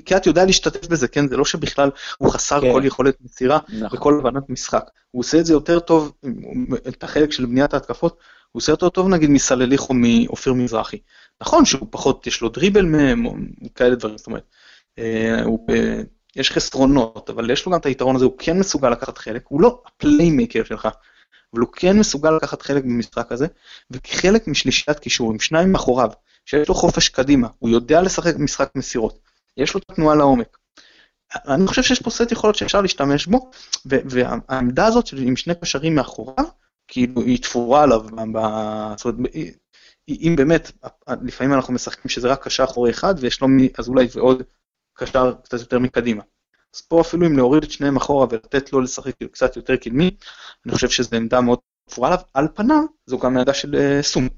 כי 0.05 0.17
את 0.17 0.27
יודע 0.27 0.45
להשתתף 0.45 0.87
בזה, 0.87 1.09
כן? 1.09 1.29
זה 1.29 1.37
לא 1.37 1.45
שבכלל 1.45 1.91
הוא 2.19 2.31
חסר 2.31 2.61
כן. 2.61 2.73
כל 2.73 2.83
יכולת 2.85 3.17
מסירה 3.21 3.59
נכון. 3.69 3.99
וכל 3.99 4.19
הבנת 4.21 4.51
משחק. 4.51 4.85
הוא 5.11 5.21
עושה 5.21 5.41
את 5.41 5.47
זה 5.47 5.53
יותר 5.53 5.81
טוב, 5.81 6.13
את 6.89 7.05
החלק 7.05 7.33
של 7.33 7.47
בניית 7.47 7.75
ההתקפות, 7.75 8.19
הוא 8.53 8.61
עושה 8.61 8.73
יותר 8.73 8.89
טוב 8.89 9.09
נגיד 9.09 9.31
מסלליך 9.31 9.89
או 9.89 9.95
מאופיר 9.95 10.53
מזרחי. 10.53 10.99
נכון 11.43 11.65
שהוא 11.65 11.89
פחות, 11.91 12.27
יש 12.27 12.41
לו 12.41 12.49
דריבל 12.49 12.85
מהם, 12.85 13.27
או 13.27 13.35
כאלה 13.75 13.95
דברים, 13.95 14.19
זאת 14.19 14.27
אומרת, 14.27 14.45
אה, 14.99 15.43
הוא, 15.43 15.67
אה, 15.71 16.03
יש 16.37 16.51
חסרונות, 16.51 17.31
אבל 17.31 17.51
יש 17.51 17.67
לו 17.67 17.73
גם 17.73 17.79
את 17.79 17.87
היתרון 17.87 18.17
הזה, 18.17 18.25
הוא 18.25 18.35
כן 18.39 18.59
מסוגל 18.59 18.91
לקחת 18.91 19.19
חלק, 19.19 19.43
הוא 19.49 19.61
לא 19.61 19.83
הפליימקר 19.87 20.65
שלך, 20.65 20.89
אבל 21.53 21.61
הוא 21.61 21.69
כן 21.73 21.99
מסוגל 21.99 22.31
לקחת 22.31 22.63
חלק 22.63 22.85
במשחק 22.85 23.33
הזה, 23.33 23.47
וכחלק 23.91 24.49
משלישיית 24.49 24.99
קישור, 24.99 25.33
עם 25.33 25.41
שניים 25.41 25.73
מאחוריו, 25.73 26.11
שיש 26.47 26.69
לו 26.69 26.75
חופש 26.75 27.09
קדימה, 27.09 27.49
הוא 27.59 27.71
יודע 27.71 28.03
לשחק 28.03 28.37
משחק 28.37 28.71
מסירות, 28.75 29.19
יש 29.57 29.75
לו 29.75 29.81
תנועה 29.81 30.15
לעומק. 30.15 30.59
אני 31.35 31.67
חושב 31.67 31.83
שיש 31.83 32.03
פה 32.03 32.11
סט 32.11 32.33
יכולות 32.33 32.57
שאפשר 32.57 32.81
להשתמש 32.81 33.27
בו, 33.27 33.51
והעמדה 33.87 34.87
הזאת 34.87 35.09
עם 35.19 35.37
שני 35.37 35.55
קשרים 35.55 35.95
מאחוריו, 35.95 36.45
כאילו 36.89 37.23
היא 37.23 37.43
תפורה 37.43 37.83
עליו, 37.83 38.01
ב... 38.33 38.39
זאת 38.97 39.05
אומרת, 39.05 39.31
אם 40.09 40.35
באמת, 40.37 40.73
לפעמים 41.23 41.55
אנחנו 41.55 41.75
משחקים 41.75 42.09
שזה 42.09 42.29
רק 42.29 42.45
קשר 42.45 42.65
אחורי 42.65 42.91
אחד, 42.91 43.15
ויש 43.19 43.41
לו 43.41 43.49
אז 43.79 43.89
אולי 43.89 44.07
ועוד 44.15 44.43
קשר 44.95 45.35
קצת 45.45 45.61
יותר 45.61 45.79
מקדימה. 45.79 46.23
אז 46.75 46.81
פה 46.81 47.01
אפילו 47.01 47.27
אם 47.27 47.37
להוריד 47.37 47.63
את 47.63 47.71
שניהם 47.71 47.97
אחורה 47.97 48.27
ולתת 48.31 48.73
לו 48.73 48.81
לשחק 48.81 49.13
קצת 49.33 49.57
יותר 49.57 49.77
קדמי, 49.77 50.17
אני 50.67 50.75
חושב 50.75 50.89
שזו 50.89 51.17
עמדה 51.17 51.41
מאוד 51.41 51.59
תפורה 51.89 52.09
עליו, 52.09 52.21
על 52.35 52.49
פניו 52.55 52.83
זו 53.07 53.19
גם 53.19 53.37
עמדה 53.37 53.55
של 53.55 53.75
uh, 53.75 54.03
סום. 54.03 54.29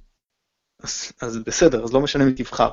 אז, 0.83 1.13
אז 1.23 1.39
בסדר, 1.39 1.85
אז 1.85 1.93
לא 1.93 2.01
משנה 2.01 2.25
מי 2.25 2.33
תבחר. 2.33 2.71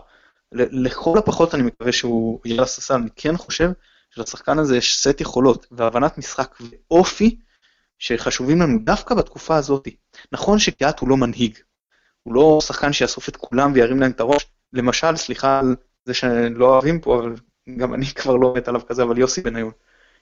לכל 0.51 1.17
הפחות 1.17 1.55
אני 1.55 1.63
מקווה 1.63 1.91
שהוא 1.91 2.39
יהיה 2.45 2.61
לספסל, 2.61 2.93
אני 2.93 3.09
כן 3.15 3.37
חושב 3.37 3.69
שלשחקן 4.09 4.59
הזה 4.59 4.77
יש 4.77 4.99
סט 4.99 5.21
יכולות 5.21 5.67
והבנת 5.71 6.17
משחק 6.17 6.55
ואופי 6.59 7.39
שחשובים 7.99 8.61
לנו 8.61 8.79
דווקא 8.83 9.15
בתקופה 9.15 9.55
הזאת. 9.55 9.87
נכון 10.31 10.59
שקיאט 10.59 10.99
הוא 10.99 11.09
לא 11.09 11.17
מנהיג, 11.17 11.57
הוא 12.23 12.33
לא 12.33 12.59
שחקן 12.61 12.93
שיאסוף 12.93 13.29
את 13.29 13.35
כולם 13.35 13.71
וירים 13.73 13.99
להם 13.99 14.11
את 14.11 14.19
הראש. 14.19 14.45
למשל, 14.73 15.15
סליחה 15.15 15.59
על 15.59 15.75
זה 16.05 16.13
שלא 16.13 16.65
אוהבים 16.65 17.01
פה, 17.01 17.19
אבל 17.19 17.35
גם 17.77 17.93
אני 17.93 18.05
כבר 18.05 18.35
לא 18.35 18.53
מת 18.57 18.67
עליו 18.67 18.81
כזה, 18.85 19.03
אבל 19.03 19.17
יוסי 19.17 19.41
בניון. 19.41 19.71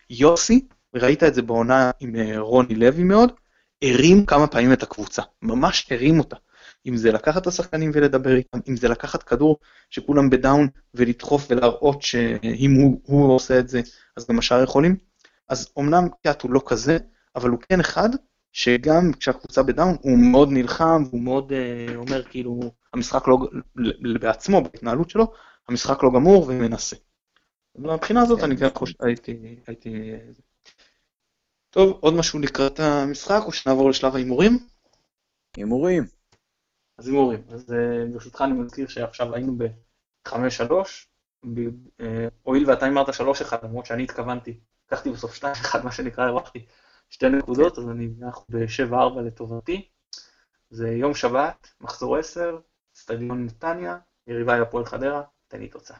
יוסי, 0.09 0.67
ראית 0.95 1.23
את 1.23 1.33
זה 1.33 1.41
בעונה 1.41 1.91
עם 1.99 2.15
אה, 2.15 2.39
רוני 2.39 2.75
לוי 2.75 3.03
מאוד, 3.03 3.31
הרים 3.81 4.25
כמה 4.25 4.47
פעמים 4.47 4.73
את 4.73 4.83
הקבוצה, 4.83 5.21
ממש 5.41 5.87
הרים 5.91 6.19
אותה. 6.19 6.35
אם 6.87 6.97
זה 6.97 7.11
לקחת 7.11 7.41
את 7.41 7.47
השחקנים 7.47 7.91
ולדבר 7.93 8.35
איתם, 8.35 8.59
אם 8.69 8.75
זה 8.75 8.87
לקחת 8.87 9.23
כדור 9.23 9.57
שכולם 9.89 10.29
בדאון 10.29 10.67
ולדחוף 10.93 11.47
ולהראות 11.49 12.01
שאם 12.01 12.71
הוא, 12.71 13.01
הוא 13.03 13.35
עושה 13.35 13.59
את 13.59 13.69
זה, 13.69 13.81
אז 14.17 14.27
גם 14.27 14.39
השאר 14.39 14.63
יכולים. 14.63 14.95
אז 15.49 15.71
אמנם 15.79 16.07
קיאט 16.23 16.41
הוא 16.41 16.51
לא 16.51 16.61
כזה, 16.65 16.97
אבל 17.35 17.49
הוא 17.49 17.59
כן 17.69 17.79
אחד 17.79 18.09
שגם 18.53 19.11
כשהקבוצה 19.19 19.63
בדאון 19.63 19.95
הוא 20.01 20.17
מאוד 20.17 20.49
נלחם, 20.51 21.03
הוא 21.11 21.21
מאוד 21.21 21.51
uh, 21.51 21.95
אומר 21.95 22.23
כאילו, 22.23 22.59
המשחק 22.93 23.27
לא, 23.27 23.37
בעצמו, 24.19 24.61
בהתנהלות 24.61 25.09
שלו, 25.09 25.31
המשחק 25.69 26.03
לא 26.03 26.09
גמור 26.13 26.45
ומנסה. 26.47 26.95
מהבחינה 27.75 28.21
הזאת 28.21 28.43
אני 28.43 28.57
כן 28.57 28.69
חושב, 28.75 29.03
הייתי, 29.03 29.59
הייתי... 29.67 30.11
טוב, 31.69 31.97
עוד 32.01 32.13
משהו 32.13 32.39
לקראת 32.39 32.79
המשחק, 32.79 33.41
או 33.45 33.51
שנעבור 33.51 33.89
לשלב 33.89 34.15
ההימורים? 34.15 34.59
הימורים. 35.57 36.03
אז 36.97 37.07
הימורים. 37.07 37.43
אז 37.49 37.73
אה, 37.73 38.05
ברשותך 38.13 38.41
אני 38.41 38.53
מזכיר 38.53 38.87
שעכשיו 38.87 39.35
היינו 39.35 39.57
ב-5-3, 39.57 40.31
אה, 42.01 42.27
הואיל 42.41 42.69
ואתה 42.69 42.87
אמרת 42.87 43.09
3-1, 43.09 43.11
למרות 43.63 43.85
שאני 43.85 44.03
התכוונתי, 44.03 44.59
לקחתי 44.87 45.09
בסוף 45.09 45.43
2-1, 45.43 45.45
מה 45.83 45.91
שנקרא, 45.91 46.23
הרווחתי 46.23 46.65
שתי 47.09 47.29
נקודות, 47.29 47.77
אז 47.77 47.89
אני, 47.89 48.09
אנחנו 48.21 48.45
ב-7-4 48.49 49.19
לטובתי. 49.25 49.89
זה 50.69 50.89
יום 50.89 51.13
שבת, 51.13 51.67
מחזור 51.81 52.17
10, 52.17 52.59
סטדיון 52.95 53.45
נתניה, 53.45 53.97
יריבה 54.27 54.53
היא 54.53 54.61
הפועל 54.61 54.85
חדרה, 54.85 55.23
תן 55.47 55.59
לי 55.59 55.67
תוצאה. 55.67 55.97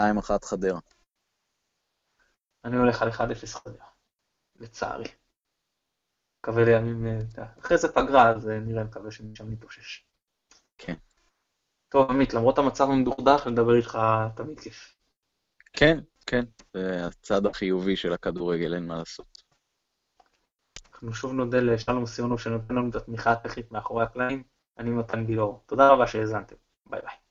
2-1 0.00 0.44
חדרה. 0.44 0.80
אני 2.64 2.76
הולך 2.76 3.02
על 3.02 3.08
1-0 3.08 3.46
חדרה, 3.46 3.86
לצערי. 4.56 5.08
מקווה 6.40 6.64
לימים, 6.64 7.06
אה, 7.06 7.44
אחרי 7.60 7.78
זה 7.78 7.92
פגרה, 7.92 8.30
אז 8.30 8.48
אה, 8.48 8.58
נראה, 8.58 8.84
מקווה 8.84 9.10
שמשם 9.10 9.50
נתאושש. 9.50 10.04
כן. 10.78 10.94
טוב, 11.88 12.10
עמית, 12.10 12.34
למרות 12.34 12.58
המצב 12.58 12.84
המדורדך, 12.84 13.46
לדבר 13.46 13.74
איתך 13.76 13.98
תמיד 14.36 14.60
כיף. 14.60 14.96
כן, 15.72 15.98
כן, 16.26 16.44
זה 16.74 17.06
הצד 17.06 17.46
החיובי 17.46 17.96
של 17.96 18.12
הכדורגל, 18.12 18.74
אין 18.74 18.86
מה 18.86 18.96
לעשות. 18.96 19.42
אנחנו 20.92 21.14
שוב 21.14 21.32
נודה 21.32 21.60
לשלום 21.60 22.06
סיונוב 22.06 22.40
שנותן 22.40 22.74
לנו 22.74 22.90
את 22.90 22.94
התמיכה 22.94 23.32
הטכנית 23.32 23.72
מאחורי 23.72 24.04
הקלעים. 24.04 24.42
אני 24.78 24.90
מתן 24.90 25.26
גילאור. 25.26 25.62
תודה 25.66 25.88
רבה 25.88 26.06
שהאזנתם. 26.06 26.56
ביי 26.86 27.00
ביי. 27.00 27.21